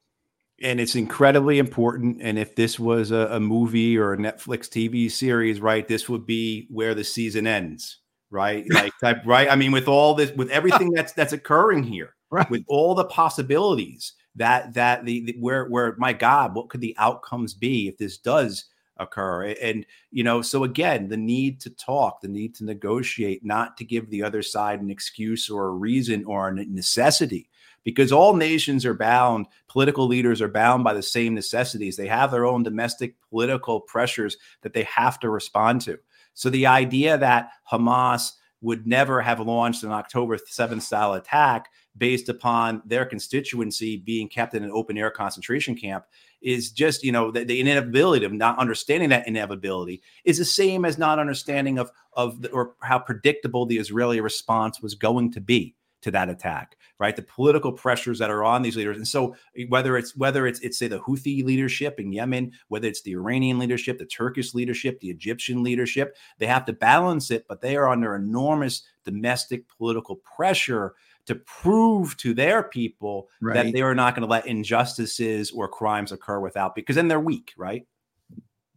And 0.61 0.79
it's 0.79 0.95
incredibly 0.95 1.59
important. 1.59 2.17
And 2.21 2.39
if 2.39 2.55
this 2.55 2.79
was 2.79 3.11
a, 3.11 3.27
a 3.31 3.39
movie 3.39 3.97
or 3.97 4.13
a 4.13 4.17
Netflix 4.17 4.67
TV 4.67 5.09
series, 5.09 5.61
right, 5.61 5.87
this 5.87 6.09
would 6.09 6.25
be 6.25 6.67
where 6.69 6.95
the 6.95 7.03
season 7.03 7.45
ends, 7.45 7.99
right? 8.29 8.65
Like 8.73 8.93
type, 8.99 9.21
right? 9.25 9.49
I 9.49 9.55
mean, 9.55 9.71
with 9.71 9.87
all 9.87 10.13
this, 10.13 10.31
with 10.31 10.49
everything 10.51 10.91
that's 10.91 11.13
that's 11.13 11.33
occurring 11.33 11.83
here, 11.83 12.15
right. 12.29 12.49
with 12.49 12.63
all 12.67 12.95
the 12.95 13.05
possibilities 13.05 14.13
that 14.35 14.73
that 14.73 15.05
the, 15.05 15.25
the 15.25 15.35
where 15.39 15.65
where 15.65 15.95
my 15.97 16.13
God, 16.13 16.55
what 16.55 16.69
could 16.69 16.81
the 16.81 16.95
outcomes 16.97 17.53
be 17.53 17.87
if 17.87 17.97
this 17.97 18.17
does 18.17 18.65
occur 18.99 19.45
and 19.61 19.85
you 20.11 20.23
know 20.23 20.41
so 20.41 20.63
again 20.63 21.07
the 21.07 21.17
need 21.17 21.59
to 21.59 21.69
talk 21.71 22.21
the 22.21 22.27
need 22.27 22.55
to 22.55 22.65
negotiate 22.65 23.43
not 23.45 23.77
to 23.77 23.85
give 23.85 24.09
the 24.09 24.23
other 24.23 24.41
side 24.41 24.81
an 24.81 24.89
excuse 24.89 25.49
or 25.49 25.67
a 25.67 25.71
reason 25.71 26.23
or 26.25 26.47
a 26.47 26.65
necessity 26.65 27.49
because 27.83 28.11
all 28.11 28.35
nations 28.35 28.85
are 28.85 28.93
bound 28.93 29.45
political 29.67 30.07
leaders 30.07 30.41
are 30.41 30.47
bound 30.47 30.83
by 30.83 30.93
the 30.93 31.03
same 31.03 31.33
necessities 31.33 31.95
they 31.95 32.07
have 32.07 32.31
their 32.31 32.45
own 32.45 32.63
domestic 32.63 33.15
political 33.29 33.81
pressures 33.81 34.37
that 34.61 34.73
they 34.73 34.83
have 34.83 35.19
to 35.19 35.29
respond 35.29 35.81
to 35.81 35.97
so 36.37 36.49
the 36.49 36.65
idea 36.65 37.17
that 37.17 37.49
hamas 37.71 38.33
would 38.61 38.85
never 38.87 39.21
have 39.21 39.39
launched 39.39 39.83
an 39.83 39.91
october 39.91 40.37
7th 40.37 40.81
style 40.81 41.13
attack 41.13 41.69
based 41.97 42.29
upon 42.29 42.81
their 42.85 43.05
constituency 43.05 43.97
being 43.97 44.27
kept 44.27 44.53
in 44.53 44.63
an 44.63 44.71
open 44.71 44.97
air 44.97 45.09
concentration 45.09 45.75
camp 45.75 46.05
is 46.41 46.71
just 46.71 47.03
you 47.03 47.11
know 47.11 47.31
the, 47.31 47.43
the, 47.43 47.59
inevitability 47.59 48.25
of 48.25 48.31
not 48.31 48.57
understanding 48.59 49.09
that 49.09 49.27
inevitability 49.27 50.01
is 50.23 50.37
the 50.37 50.45
same 50.45 50.85
as 50.85 50.97
not 50.97 51.19
understanding 51.19 51.79
of 51.79 51.91
of 52.13 52.41
the, 52.41 52.49
or 52.51 52.75
how 52.81 52.99
predictable 52.99 53.65
the 53.65 53.77
Israeli 53.77 54.21
response 54.21 54.81
was 54.81 54.95
going 54.95 55.31
to 55.31 55.41
be 55.41 55.75
to 56.01 56.11
that 56.11 56.29
attack 56.29 56.77
right 56.99 57.15
the 57.15 57.21
political 57.21 57.71
pressures 57.71 58.19
that 58.19 58.29
are 58.29 58.43
on 58.43 58.61
these 58.61 58.75
leaders 58.75 58.97
and 58.97 59.07
so 59.07 59.35
eh, 59.57 59.65
whether 59.69 59.97
it's 59.97 60.15
whether 60.15 60.47
it's 60.47 60.59
it's 60.59 60.77
say 60.77 60.87
the 60.87 60.99
Houthi 60.99 61.43
leadership 61.43 61.99
in 61.99 62.11
Yemen 62.11 62.51
whether 62.67 62.87
it's 62.87 63.01
the 63.01 63.13
Iranian 63.13 63.59
leadership 63.59 63.97
the 63.97 64.05
Turkish 64.05 64.53
leadership 64.53 64.99
the 64.99 65.09
Egyptian 65.09 65.63
leadership 65.63 66.15
they 66.37 66.47
have 66.47 66.65
to 66.65 66.73
balance 66.73 67.31
it 67.31 67.45
but 67.47 67.61
they 67.61 67.75
are 67.75 67.89
under 67.89 68.15
enormous 68.15 68.83
domestic 69.03 69.67
political 69.67 70.17
pressure 70.17 70.93
to 71.27 71.35
prove 71.35 72.15
to 72.17 72.33
their 72.33 72.63
people 72.63 73.29
right. 73.41 73.53
that 73.53 73.73
they 73.73 73.81
are 73.81 73.93
not 73.93 74.15
going 74.15 74.25
to 74.25 74.31
let 74.31 74.47
injustices 74.47 75.51
or 75.51 75.67
crimes 75.67 76.11
occur 76.11 76.39
without 76.39 76.73
because 76.73 76.95
then 76.95 77.07
they're 77.07 77.19
weak, 77.19 77.53
right? 77.57 77.85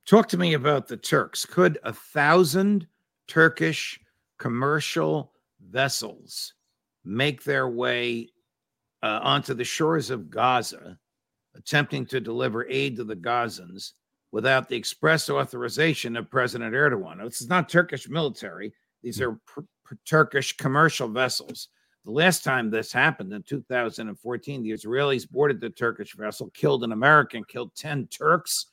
Talk 0.05 0.29
to 0.29 0.37
me 0.37 0.55
about 0.55 0.89
the 0.89 0.97
Turks. 0.97 1.47
Could 1.47 1.79
a 1.85 1.93
thousand 1.93 2.89
Turkish 3.29 4.01
commercial 4.39 5.33
vessels 5.71 6.55
make 7.05 7.45
their 7.45 7.69
way 7.69 8.29
uh, 9.03 9.21
onto 9.23 9.55
the 9.55 9.65
shores 9.65 10.11
of 10.11 10.31
Gaza, 10.31 10.99
attempting 11.55 12.07
to 12.07 12.21
deliver 12.21 12.67
aid 12.69 12.97
to 12.97 13.05
the 13.05 13.17
Gazans 13.17 13.93
without 14.33 14.69
the 14.69 14.77
express 14.77 15.29
authorization 15.29 16.17
of 16.17 16.31
President 16.31 16.75
Erdogan? 16.75 17.25
This 17.25 17.41
is 17.41 17.49
not 17.49 17.69
Turkish 17.69 18.09
military, 18.09 18.73
these 19.03 19.19
hmm. 19.19 19.25
are 19.25 19.41
pr- 19.47 19.61
pr- 19.85 19.95
Turkish 20.07 20.57
commercial 20.57 21.09
vessels. 21.09 21.69
The 22.05 22.11
last 22.11 22.45
time 22.45 22.71
this 22.71 22.93
happened 22.93 23.33
in 23.33 23.43
2014, 23.43 24.63
the 24.63 24.71
Israelis 24.71 25.31
boarded 25.31 25.61
the 25.61 25.69
Turkish 25.69 26.15
vessel, 26.17 26.51
killed 26.55 26.83
an 26.83 26.93
American, 26.93 27.45
killed 27.45 27.75
10 27.77 28.07
Turks, 28.07 28.67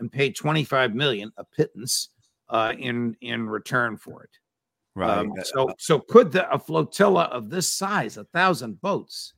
and 0.00 0.10
paid 0.10 0.34
25 0.34 0.92
million, 0.94 1.30
a 1.36 1.44
pittance, 1.44 2.08
uh, 2.48 2.72
in 2.78 3.16
in 3.20 3.48
return 3.48 3.96
for 3.96 4.24
it. 4.24 4.30
Right. 4.94 5.18
Um, 5.18 5.32
so, 5.42 5.74
so 5.78 5.98
could 5.98 6.32
the, 6.32 6.48
a 6.52 6.58
flotilla 6.58 7.24
of 7.24 7.50
this 7.50 7.72
size, 7.72 8.16
a 8.16 8.24
thousand 8.24 8.80
boats, 8.80 9.34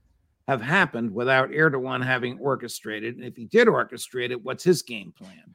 have 0.48 0.60
happened 0.60 1.12
without 1.12 1.50
Erdogan 1.50 2.04
having 2.04 2.38
orchestrated? 2.38 3.16
And 3.16 3.24
if 3.24 3.36
he 3.36 3.46
did 3.46 3.68
orchestrate 3.68 4.30
it, 4.30 4.42
what's 4.42 4.62
his 4.62 4.82
game 4.82 5.12
plan? 5.16 5.54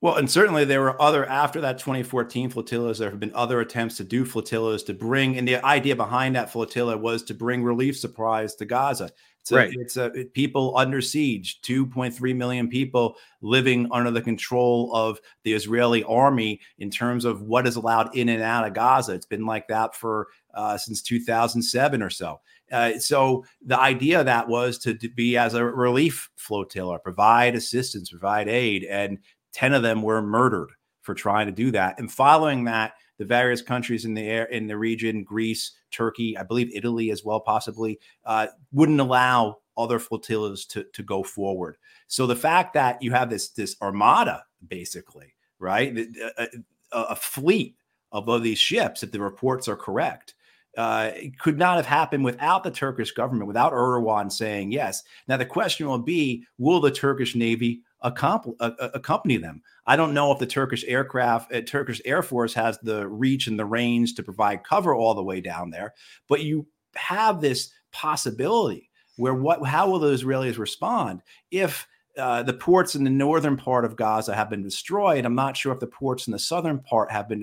Well, 0.00 0.16
and 0.16 0.28
certainly 0.28 0.64
there 0.64 0.80
were 0.80 1.00
other 1.00 1.24
after 1.26 1.60
that 1.60 1.78
2014 1.78 2.50
flotillas. 2.50 2.98
There 2.98 3.10
have 3.10 3.20
been 3.20 3.34
other 3.36 3.60
attempts 3.60 3.96
to 3.98 4.04
do 4.04 4.24
flotillas 4.24 4.82
to 4.84 4.94
bring, 4.94 5.38
and 5.38 5.46
the 5.46 5.64
idea 5.64 5.94
behind 5.94 6.34
that 6.34 6.50
flotilla 6.50 6.96
was 6.96 7.22
to 7.24 7.34
bring 7.34 7.62
relief 7.62 7.96
supplies 7.96 8.56
to 8.56 8.64
Gaza. 8.64 9.12
It's 9.42 9.50
a, 9.50 9.56
right. 9.56 9.74
It's 9.76 9.96
a 9.96 10.04
it, 10.12 10.34
people 10.34 10.72
under 10.76 11.00
siege, 11.00 11.60
2.3 11.62 12.36
million 12.36 12.68
people 12.68 13.16
living 13.40 13.88
under 13.90 14.12
the 14.12 14.22
control 14.22 14.94
of 14.94 15.20
the 15.42 15.52
Israeli 15.52 16.04
army 16.04 16.60
in 16.78 16.90
terms 16.90 17.24
of 17.24 17.42
what 17.42 17.66
is 17.66 17.74
allowed 17.74 18.14
in 18.16 18.28
and 18.28 18.40
out 18.40 18.64
of 18.64 18.72
Gaza. 18.72 19.14
It's 19.14 19.26
been 19.26 19.44
like 19.44 19.66
that 19.66 19.96
for 19.96 20.28
uh, 20.54 20.78
since 20.78 21.02
2007 21.02 22.02
or 22.02 22.10
so. 22.10 22.40
Uh, 22.70 22.96
so 23.00 23.44
the 23.66 23.78
idea 23.78 24.20
of 24.20 24.26
that 24.26 24.48
was 24.48 24.78
to, 24.78 24.94
to, 24.94 25.08
be 25.08 25.36
as 25.36 25.54
a 25.54 25.64
relief 25.64 26.30
flotilla, 26.36 27.00
provide 27.00 27.56
assistance, 27.56 28.10
provide 28.10 28.48
aid, 28.48 28.84
and 28.84 29.18
10 29.54 29.74
of 29.74 29.82
them 29.82 30.02
were 30.02 30.22
murdered 30.22 30.70
for 31.02 31.14
trying 31.14 31.46
to 31.46 31.52
do 31.52 31.72
that. 31.72 31.98
And 31.98 32.10
following 32.10 32.64
that, 32.64 32.92
the 33.22 33.26
various 33.28 33.62
countries 33.62 34.04
in 34.04 34.14
the 34.14 34.28
air 34.28 34.46
in 34.46 34.66
the 34.66 34.76
region, 34.76 35.22
Greece, 35.22 35.70
Turkey, 35.92 36.36
I 36.36 36.42
believe 36.42 36.74
Italy 36.74 37.12
as 37.12 37.24
well, 37.24 37.38
possibly, 37.38 38.00
uh, 38.24 38.48
wouldn't 38.72 38.98
allow 38.98 39.58
other 39.76 40.00
flotillas 40.00 40.66
to, 40.66 40.82
to 40.92 41.02
go 41.04 41.22
forward. 41.22 41.76
So 42.08 42.26
the 42.26 42.34
fact 42.34 42.74
that 42.74 43.00
you 43.00 43.12
have 43.12 43.30
this 43.30 43.50
this 43.50 43.76
armada, 43.80 44.44
basically, 44.66 45.34
right, 45.60 45.96
a, 45.96 46.48
a, 46.92 47.00
a 47.10 47.16
fleet 47.16 47.76
of, 48.10 48.42
these 48.42 48.58
ships, 48.58 49.04
if 49.04 49.12
the 49.12 49.20
reports 49.20 49.68
are 49.68 49.76
correct, 49.76 50.34
uh, 50.76 51.12
could 51.38 51.58
not 51.58 51.76
have 51.76 51.86
happened 51.86 52.24
without 52.24 52.64
the 52.64 52.72
Turkish 52.72 53.12
government, 53.12 53.46
without 53.46 53.72
Erdogan 53.72 54.32
saying 54.32 54.72
yes. 54.72 55.04
Now 55.28 55.36
the 55.36 55.46
question 55.46 55.86
will 55.86 55.98
be: 55.98 56.44
Will 56.58 56.80
the 56.80 56.90
Turkish 56.90 57.36
Navy 57.36 57.82
accompany 58.02 59.36
them. 59.36 59.62
I 59.86 59.96
don't 59.96 60.14
know 60.14 60.32
if 60.32 60.38
the 60.38 60.46
Turkish 60.46 60.84
aircraft, 60.86 61.52
uh, 61.52 61.60
Turkish 61.62 62.00
Air 62.04 62.22
Force 62.22 62.54
has 62.54 62.78
the 62.78 63.08
reach 63.08 63.46
and 63.46 63.58
the 63.58 63.64
range 63.64 64.14
to 64.14 64.22
provide 64.22 64.64
cover 64.64 64.94
all 64.94 65.14
the 65.14 65.22
way 65.22 65.40
down 65.40 65.70
there, 65.70 65.94
but 66.28 66.42
you 66.42 66.66
have 66.94 67.40
this 67.40 67.70
possibility 67.92 68.90
where 69.16 69.34
what 69.34 69.64
how 69.66 69.90
will 69.90 69.98
the 69.98 70.12
Israelis 70.12 70.58
respond 70.58 71.22
if 71.50 71.86
uh, 72.18 72.42
the 72.42 72.52
ports 72.52 72.94
in 72.94 73.04
the 73.04 73.10
northern 73.10 73.56
part 73.56 73.84
of 73.84 73.96
Gaza 73.96 74.34
have 74.34 74.50
been 74.50 74.62
destroyed. 74.62 75.24
I'm 75.24 75.34
not 75.34 75.56
sure 75.56 75.72
if 75.72 75.80
the 75.80 75.86
ports 75.86 76.26
in 76.26 76.32
the 76.32 76.38
southern 76.38 76.78
part 76.78 77.10
have 77.10 77.28
been 77.28 77.42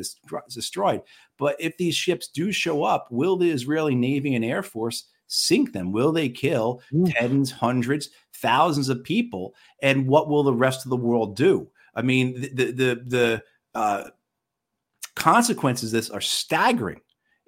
destroyed. 0.49 1.01
But 1.37 1.55
if 1.59 1.75
these 1.77 1.95
ships 1.95 2.27
do 2.27 2.51
show 2.51 2.83
up, 2.83 3.07
will 3.09 3.35
the 3.35 3.49
Israeli 3.49 3.95
Navy 3.95 4.35
and 4.35 4.45
Air 4.45 4.61
Force 4.61 5.05
sink 5.29 5.71
them? 5.71 5.93
Will 5.93 6.11
they 6.11 6.27
kill 6.27 6.81
tens, 7.07 7.51
hundreds, 7.51 8.09
thousands 8.33 8.89
of 8.89 9.03
people? 9.03 9.55
And 9.81 10.07
what 10.07 10.27
will 10.27 10.43
the 10.43 10.53
rest 10.53 10.85
of 10.85 10.89
the 10.89 10.97
world 10.97 11.37
do? 11.37 11.69
I 11.95 12.01
mean, 12.01 12.41
the 12.41 12.49
the 12.49 12.65
the, 12.71 13.03
the 13.05 13.43
uh, 13.73 14.09
consequences 15.15 15.93
of 15.93 15.97
this 15.97 16.09
are 16.09 16.21
staggering. 16.21 16.99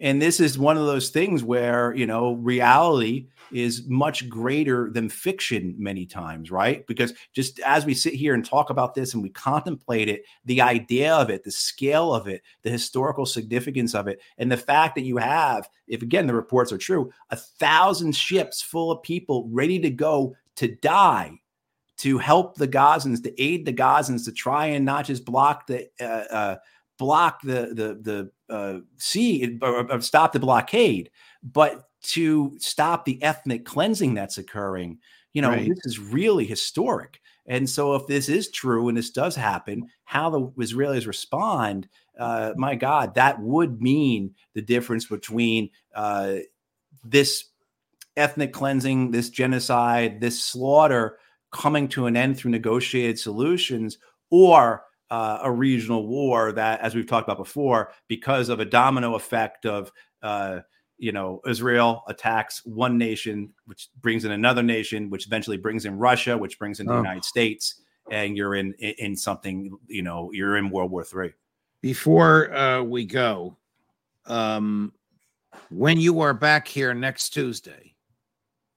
And 0.01 0.19
this 0.19 0.39
is 0.39 0.57
one 0.57 0.77
of 0.77 0.87
those 0.87 1.09
things 1.09 1.43
where, 1.43 1.93
you 1.95 2.07
know, 2.07 2.33
reality 2.33 3.27
is 3.51 3.87
much 3.87 4.27
greater 4.27 4.89
than 4.89 5.09
fiction 5.09 5.75
many 5.77 6.07
times, 6.07 6.49
right? 6.49 6.85
Because 6.87 7.13
just 7.33 7.59
as 7.59 7.85
we 7.85 7.93
sit 7.93 8.13
here 8.13 8.33
and 8.33 8.43
talk 8.43 8.71
about 8.71 8.95
this 8.95 9.13
and 9.13 9.21
we 9.21 9.29
contemplate 9.29 10.09
it, 10.09 10.23
the 10.43 10.59
idea 10.59 11.13
of 11.13 11.29
it, 11.29 11.43
the 11.43 11.51
scale 11.51 12.15
of 12.15 12.27
it, 12.27 12.41
the 12.63 12.71
historical 12.71 13.27
significance 13.27 13.93
of 13.93 14.07
it, 14.07 14.19
and 14.39 14.51
the 14.51 14.57
fact 14.57 14.95
that 14.95 15.01
you 15.01 15.17
have, 15.17 15.69
if 15.87 16.01
again 16.01 16.25
the 16.25 16.33
reports 16.33 16.71
are 16.71 16.79
true, 16.79 17.11
a 17.29 17.35
thousand 17.35 18.15
ships 18.15 18.59
full 18.59 18.91
of 18.91 19.03
people 19.03 19.47
ready 19.51 19.79
to 19.79 19.91
go 19.91 20.35
to 20.55 20.67
die 20.67 21.37
to 21.97 22.17
help 22.17 22.55
the 22.55 22.67
Gazans, 22.67 23.21
to 23.21 23.41
aid 23.41 23.63
the 23.63 23.73
Gazans, 23.73 24.25
to 24.25 24.31
try 24.31 24.65
and 24.67 24.83
not 24.83 25.05
just 25.05 25.23
block 25.23 25.67
the 25.67 25.87
uh, 25.99 26.33
uh, 26.33 26.55
block 27.01 27.41
the 27.41 27.61
the 27.73 28.29
the 28.49 28.55
uh, 28.55 28.79
sea 28.97 29.57
or, 29.61 29.91
or 29.91 30.01
stop 30.01 30.31
the 30.33 30.39
blockade, 30.39 31.09
but 31.41 31.89
to 32.03 32.55
stop 32.59 33.05
the 33.05 33.21
ethnic 33.23 33.65
cleansing 33.65 34.13
that's 34.13 34.37
occurring. 34.37 34.99
You 35.33 35.41
know, 35.41 35.49
Right. 35.49 35.67
this 35.67 35.85
is 35.85 35.97
really 35.99 36.45
historic. 36.45 37.19
And 37.47 37.67
so, 37.67 37.95
if 37.95 38.05
this 38.05 38.29
is 38.29 38.51
true 38.51 38.87
and 38.87 38.95
this 38.97 39.09
does 39.09 39.35
happen, 39.35 39.87
how 40.05 40.29
the 40.29 40.41
Israelis 40.63 41.07
respond, 41.07 41.89
uh, 42.19 42.53
my 42.55 42.75
God, 42.75 43.15
that 43.15 43.41
would 43.41 43.81
mean 43.81 44.35
the 44.53 44.61
difference 44.61 45.05
between 45.05 45.69
uh, 45.95 46.35
this 47.03 47.45
ethnic 48.15 48.53
cleansing, 48.53 49.09
this 49.11 49.29
genocide, 49.29 50.21
this 50.21 50.43
slaughter 50.43 51.17
coming 51.51 51.87
to 51.89 52.05
an 52.05 52.15
end 52.15 52.37
through 52.37 52.51
negotiated 52.51 53.17
solutions, 53.17 53.97
or 54.29 54.83
uh, 55.11 55.39
a 55.43 55.51
regional 55.51 56.07
war 56.07 56.53
that, 56.53 56.79
as 56.79 56.95
we've 56.95 57.05
talked 57.05 57.27
about 57.27 57.37
before, 57.37 57.91
because 58.07 58.47
of 58.47 58.61
a 58.61 58.65
domino 58.65 59.15
effect 59.15 59.65
of 59.65 59.91
uh, 60.23 60.61
you 60.97 61.11
know 61.11 61.41
Israel 61.45 62.03
attacks 62.07 62.65
one 62.65 62.97
nation, 62.97 63.51
which 63.65 63.89
brings 63.99 64.23
in 64.23 64.31
another 64.31 64.63
nation, 64.63 65.09
which 65.09 65.27
eventually 65.27 65.57
brings 65.57 65.85
in 65.85 65.97
Russia, 65.97 66.37
which 66.37 66.57
brings 66.57 66.79
in 66.79 66.87
the 66.87 66.93
Oh. 66.93 66.97
United 66.97 67.25
States, 67.25 67.81
and 68.09 68.37
you're 68.37 68.55
in 68.55 68.73
in, 68.79 68.93
in 68.99 69.15
something 69.17 69.77
you 69.87 70.01
know 70.01 70.31
you're 70.31 70.55
in 70.55 70.69
World 70.69 70.89
War 70.89 71.03
Three. 71.03 71.33
Before 71.81 72.55
uh, 72.55 72.81
we 72.81 73.05
go, 73.05 73.57
um, 74.27 74.93
when 75.69 75.99
you 75.99 76.21
are 76.21 76.33
back 76.33 76.69
here 76.69 76.93
next 76.93 77.31
Tuesday, 77.31 77.95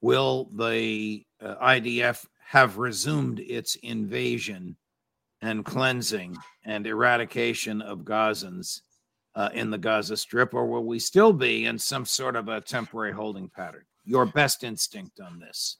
will 0.00 0.50
the 0.56 1.24
uh, 1.40 1.54
IDF 1.64 2.26
have 2.44 2.78
resumed 2.78 3.38
its 3.38 3.76
invasion 3.76 4.76
and 5.44 5.64
cleansing 5.64 6.36
and 6.64 6.86
eradication 6.86 7.82
of 7.82 8.00
Gazans 8.00 8.80
uh, 9.34 9.50
in 9.52 9.70
the 9.70 9.78
Gaza 9.78 10.16
Strip, 10.16 10.54
or 10.54 10.66
will 10.66 10.84
we 10.84 10.98
still 10.98 11.32
be 11.32 11.66
in 11.66 11.78
some 11.78 12.06
sort 12.06 12.34
of 12.34 12.48
a 12.48 12.60
temporary 12.60 13.12
holding 13.12 13.48
pattern? 13.50 13.84
Your 14.04 14.24
best 14.26 14.64
instinct 14.64 15.20
on 15.20 15.38
this. 15.38 15.76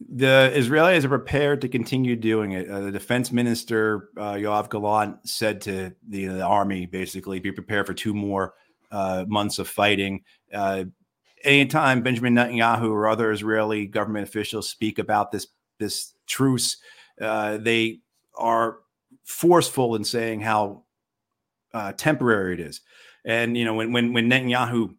The 0.00 0.52
Israelis 0.54 1.04
are 1.04 1.08
prepared 1.08 1.60
to 1.60 1.68
continue 1.68 2.16
doing 2.16 2.52
it. 2.52 2.68
Uh, 2.68 2.80
the 2.80 2.90
defense 2.90 3.30
minister 3.30 4.10
uh, 4.16 4.32
Yoav 4.32 4.68
Gallant 4.68 5.26
said 5.26 5.60
to 5.62 5.94
the, 6.08 6.26
the 6.26 6.42
army, 6.42 6.86
basically, 6.86 7.38
be 7.38 7.52
prepared 7.52 7.86
for 7.86 7.94
two 7.94 8.14
more 8.14 8.54
uh, 8.90 9.24
months 9.28 9.60
of 9.60 9.68
fighting. 9.68 10.24
Uh, 10.52 10.84
anytime 11.44 12.02
Benjamin 12.02 12.34
Netanyahu 12.34 12.90
or 12.90 13.06
other 13.06 13.30
Israeli 13.30 13.86
government 13.86 14.26
officials 14.26 14.68
speak 14.68 14.98
about 14.98 15.30
this 15.30 15.46
this 15.78 16.14
truce, 16.26 16.78
uh, 17.20 17.58
they 17.58 18.00
are 18.36 18.78
forceful 19.24 19.94
in 19.96 20.04
saying 20.04 20.40
how 20.40 20.84
uh, 21.72 21.92
temporary 21.92 22.54
it 22.54 22.60
is. 22.60 22.80
And 23.24 23.56
you 23.56 23.64
know, 23.64 23.74
when 23.74 23.92
when 23.92 24.12
when 24.12 24.28
Netanyahu 24.28 24.94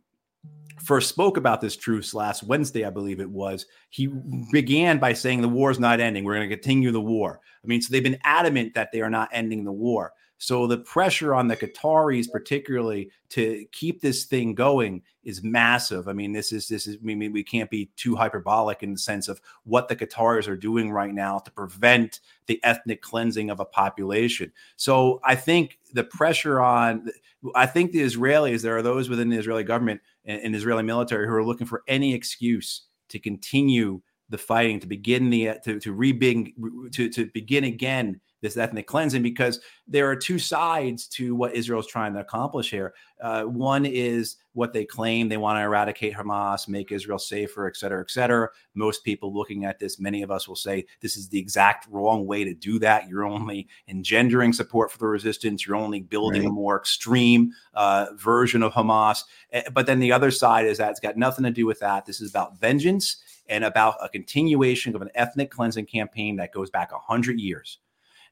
first 0.84 1.10
spoke 1.10 1.38
about 1.38 1.62
this 1.62 1.76
truce 1.76 2.14
last 2.14 2.44
Wednesday, 2.44 2.86
I 2.86 2.90
believe 2.90 3.20
it 3.20 3.30
was, 3.30 3.66
he 3.90 4.08
began 4.52 5.00
by 5.00 5.14
saying 5.14 5.42
the 5.42 5.50
war 5.50 5.72
is 5.72 5.80
not 5.80 6.00
ending. 6.00 6.24
We're 6.24 6.36
going 6.36 6.50
to 6.50 6.56
continue 6.56 6.92
the 6.92 7.02
war. 7.02 7.40
I 7.64 7.68
mean, 7.68 7.82
so 7.82 7.92
they've 7.92 8.04
been 8.04 8.20
adamant 8.24 8.76
that 8.76 8.92
they 8.92 9.02
are 9.02 9.10
not 9.10 9.30
ending 9.32 9.64
the 9.64 9.72
war. 9.72 10.14
So 10.38 10.68
the 10.68 10.80
pressure 10.80 11.34
on 11.34 11.48
the 11.48 11.56
Qataris, 11.56 12.30
particularly, 12.30 13.10
to 13.30 13.66
keep 13.72 14.02
this 14.02 14.26
thing 14.26 14.54
going 14.54 15.02
is 15.24 15.44
massive. 15.44 16.08
I 16.08 16.14
mean, 16.14 16.34
this 16.34 16.52
is 16.52 16.68
this 16.68 16.88
is. 16.88 16.98
I 16.98 17.16
mean, 17.16 17.32
we 17.32 17.44
can't 17.44 17.70
be 17.70 17.90
too 17.96 18.16
hyperbolic 18.16 18.84
in 18.84 18.94
the 18.94 19.00
sense 19.00 19.28
of 19.28 19.40
what 19.64 19.88
the 19.88 19.96
Qataris 19.96 20.48
are 20.48 20.58
doing 20.58 20.92
right 20.92 21.14
now 21.14 21.40
to 21.40 21.52
prevent 21.52 22.20
the 22.48 22.62
ethnic 22.64 23.02
cleansing 23.02 23.50
of 23.50 23.60
a 23.60 23.66
population. 23.66 24.52
So 24.76 25.22
I 25.24 25.36
think 25.36 25.80
the 25.94 26.04
pressure 26.04 26.60
on, 26.60 27.10
I 27.56 27.66
think 27.66 27.92
the 27.92 28.02
Israelis, 28.02 28.62
there 28.62 28.78
are 28.78 28.84
those 28.84 29.10
within 29.10 29.30
the 29.30 29.38
Israeli 29.38 29.64
government 29.64 30.02
and, 30.26 30.42
and 30.42 30.56
Israeli 30.56 30.84
military 30.84 31.28
who 31.28 31.34
are 31.34 31.46
looking 31.46 31.68
for 31.68 31.84
any 31.88 32.14
excuse 32.14 32.84
to 33.10 33.20
continue 33.20 34.02
the 34.30 34.38
fighting, 34.38 34.80
to 34.80 34.88
begin 34.88 35.30
the 35.30 35.54
to 35.64 35.80
to 35.80 35.96
rebig 35.96 36.54
to 36.92 37.10
to 37.10 37.28
begin 37.28 37.64
again 37.64 38.20
this 38.42 38.58
ethnic 38.58 38.86
cleansing 38.86 39.24
because 39.24 39.60
there 39.88 40.10
are 40.10 40.16
two 40.16 40.38
sides 40.38 41.08
to 41.08 41.36
what 41.36 41.56
Israel's 41.56 41.88
trying 41.88 42.14
to 42.14 42.20
accomplish 42.20 42.70
here. 42.70 42.94
Uh, 43.22 43.44
one 43.44 43.86
is 43.86 44.36
what 44.54 44.72
they 44.74 44.86
claim 44.86 45.28
they 45.30 45.38
want 45.38 45.58
to 45.58 45.62
eradicate 45.64 46.14
Hamas, 46.14 46.68
make 46.68 46.92
Israel 46.92 47.18
safer, 47.18 47.68
et 47.68 47.76
cetera, 47.76 48.02
et 48.02 48.12
cetera. 48.12 48.50
Most 48.74 49.04
people 49.04 49.34
looking 49.34 49.66
at 49.66 49.80
this, 49.80 50.00
many 50.00 50.22
of 50.22 50.32
us 50.32 50.48
will 50.48 50.56
say 50.56 50.86
this 51.02 51.18
is 51.18 51.30
the 51.30 51.40
exact 51.40 51.88
wrong 51.90 52.26
way 52.28 52.44
to 52.44 52.54
do 52.54 52.78
that. 52.80 53.08
You're 53.08 53.26
only 53.26 53.68
engendering 53.88 54.54
support 54.54 54.92
for 54.92 54.98
the 54.98 55.08
resistance. 55.08 55.66
You're 55.66 55.76
only 55.78 56.02
building 56.02 56.42
Right. 56.44 56.50
a 56.50 56.54
more 56.54 56.78
extreme 56.78 57.52
uh, 57.74 58.08
version 58.16 58.62
of 58.64 58.74
Hamas. 58.74 59.24
Eh, 59.52 59.64
But 59.74 59.86
then 59.88 60.00
the 60.00 60.12
other 60.12 60.30
side 60.32 60.66
is 60.66 60.78
that 60.78 60.92
it's 60.92 61.00
got 61.00 61.18
nothing 61.18 61.44
to 61.46 61.52
do 61.52 61.66
with 61.66 61.80
that. 61.80 62.06
This 62.06 62.22
is 62.22 62.30
about 62.30 62.60
vengeance 62.60 63.18
and 63.48 63.64
about 63.64 63.96
a 64.02 64.10
continuation 64.10 64.96
of 64.96 65.02
an 65.02 65.10
ethnic 65.16 65.52
cleansing 65.52 65.86
campaign 65.86 66.36
that 66.38 66.52
goes 66.52 66.70
back 66.70 66.92
100 66.92 67.40
years. 67.40 67.80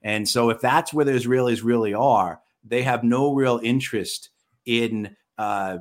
And 0.04 0.28
so, 0.28 0.50
if 0.50 0.60
that's 0.60 0.94
where 0.94 1.06
the 1.06 1.14
Israelis 1.14 1.64
really 1.64 1.94
are, 1.94 2.42
they 2.64 2.84
have 2.84 3.04
no 3.04 3.34
real 3.34 3.60
interest 3.64 4.30
in 4.66 5.16
uh, 5.38 5.78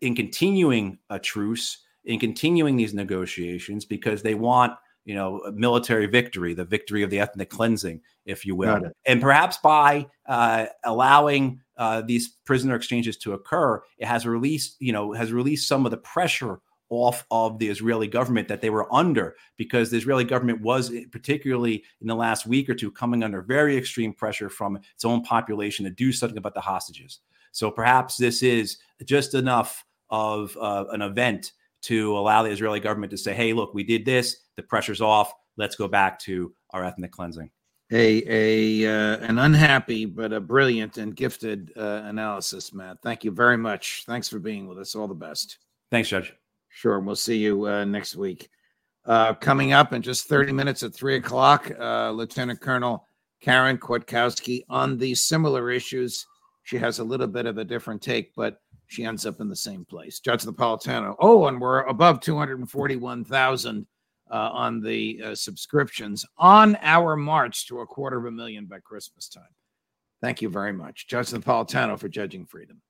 in 0.00 0.14
continuing 0.14 0.98
a 1.10 1.18
truce, 1.18 1.78
in 2.04 2.18
continuing 2.18 2.76
these 2.76 2.94
negotiations, 2.94 3.84
because 3.84 4.22
they 4.22 4.34
want 4.34 4.74
you 5.04 5.14
know 5.14 5.40
a 5.40 5.52
military 5.52 6.06
victory, 6.06 6.54
the 6.54 6.64
victory 6.64 7.02
of 7.02 7.10
the 7.10 7.18
ethnic 7.18 7.50
cleansing, 7.50 8.00
if 8.26 8.44
you 8.44 8.54
will, 8.54 8.68
and 9.06 9.20
perhaps 9.20 9.56
by 9.58 10.06
uh, 10.26 10.66
allowing 10.84 11.60
uh, 11.76 12.02
these 12.02 12.28
prisoner 12.44 12.74
exchanges 12.74 13.16
to 13.16 13.32
occur, 13.32 13.82
it 13.98 14.06
has 14.06 14.26
released 14.26 14.76
you 14.80 14.92
know 14.92 15.12
has 15.12 15.32
released 15.32 15.66
some 15.66 15.84
of 15.86 15.90
the 15.90 15.96
pressure 15.98 16.60
off 16.92 17.24
of 17.30 17.58
the 17.58 17.68
Israeli 17.68 18.06
government 18.06 18.48
that 18.48 18.60
they 18.60 18.68
were 18.68 18.92
under 18.94 19.34
because 19.56 19.90
the 19.90 19.96
Israeli 19.96 20.24
government 20.24 20.60
was 20.60 20.92
eh, 20.92 21.04
particularly 21.10 21.82
in 22.02 22.06
the 22.06 22.14
last 22.14 22.46
week 22.46 22.68
or 22.68 22.74
two 22.74 22.90
coming 22.90 23.22
under 23.22 23.40
very 23.40 23.78
extreme 23.78 24.12
pressure 24.12 24.50
from 24.50 24.76
its 24.76 25.04
own 25.06 25.22
population 25.22 25.86
to 25.86 25.90
do 25.90 26.12
something 26.12 26.36
about 26.36 26.52
the 26.52 26.60
hostages. 26.60 27.20
So 27.52 27.70
perhaps 27.70 28.18
this 28.18 28.42
is 28.42 28.76
just 29.04 29.32
enough 29.32 29.82
of 30.10 30.54
uh, 30.60 30.84
an 30.90 31.00
event 31.00 31.52
to 31.82 32.16
allow 32.16 32.42
the 32.42 32.50
Israeli 32.50 32.78
government 32.78 33.10
to 33.12 33.16
say, 33.16 33.32
"Hey, 33.32 33.54
look, 33.54 33.72
we 33.72 33.84
did 33.84 34.04
this. 34.04 34.36
The 34.56 34.62
pressure's 34.62 35.00
off. 35.00 35.32
Let's 35.56 35.76
go 35.76 35.88
back 35.88 36.18
to 36.20 36.52
our 36.70 36.84
ethnic 36.84 37.10
cleansing." 37.10 37.50
A 37.90 38.22
a 38.26 38.86
uh, 38.86 39.16
an 39.18 39.38
unhappy 39.38 40.04
but 40.04 40.34
a 40.34 40.40
brilliant 40.40 40.98
and 40.98 41.16
gifted 41.16 41.72
uh, 41.74 42.02
analysis, 42.04 42.74
Matt. 42.74 42.98
Thank 43.02 43.24
you 43.24 43.30
very 43.30 43.56
much. 43.56 44.04
Thanks 44.06 44.28
for 44.28 44.38
being 44.38 44.66
with 44.66 44.78
us. 44.78 44.94
All 44.94 45.08
the 45.08 45.14
best. 45.14 45.58
Thanks, 45.90 46.10
Judge. 46.10 46.34
Sure. 46.74 46.98
We'll 47.00 47.16
see 47.16 47.36
you 47.36 47.66
uh, 47.66 47.84
next 47.84 48.16
week. 48.16 48.48
Uh, 49.04 49.34
coming 49.34 49.72
up 49.72 49.92
in 49.92 50.00
just 50.00 50.26
30 50.26 50.52
minutes 50.52 50.82
at 50.82 50.94
three 50.94 51.16
o'clock, 51.16 51.70
uh, 51.78 52.10
Lieutenant 52.10 52.60
Colonel 52.60 53.06
Karen 53.40 53.76
Kwiatkowski 53.76 54.64
on 54.70 54.96
these 54.96 55.22
similar 55.22 55.70
issues. 55.70 56.26
She 56.62 56.78
has 56.78 57.00
a 57.00 57.04
little 57.04 57.26
bit 57.26 57.46
of 57.46 57.58
a 57.58 57.64
different 57.64 58.00
take, 58.00 58.32
but 58.34 58.60
she 58.86 59.04
ends 59.04 59.26
up 59.26 59.40
in 59.40 59.48
the 59.48 59.56
same 59.56 59.84
place. 59.84 60.20
Judge 60.20 60.44
Napolitano. 60.44 61.16
Oh, 61.18 61.46
and 61.46 61.60
we're 61.60 61.80
above 61.82 62.20
241,000 62.20 63.86
uh, 64.30 64.34
on 64.34 64.80
the 64.80 65.20
uh, 65.24 65.34
subscriptions 65.34 66.24
on 66.38 66.76
our 66.80 67.16
march 67.16 67.66
to 67.66 67.80
a 67.80 67.86
quarter 67.86 68.18
of 68.18 68.26
a 68.26 68.30
million 68.30 68.66
by 68.66 68.78
Christmas 68.78 69.28
time. 69.28 69.44
Thank 70.22 70.40
you 70.40 70.48
very 70.48 70.72
much, 70.72 71.08
Judge 71.08 71.30
Napolitano, 71.30 71.98
for 71.98 72.08
judging 72.08 72.46
freedom. 72.46 72.80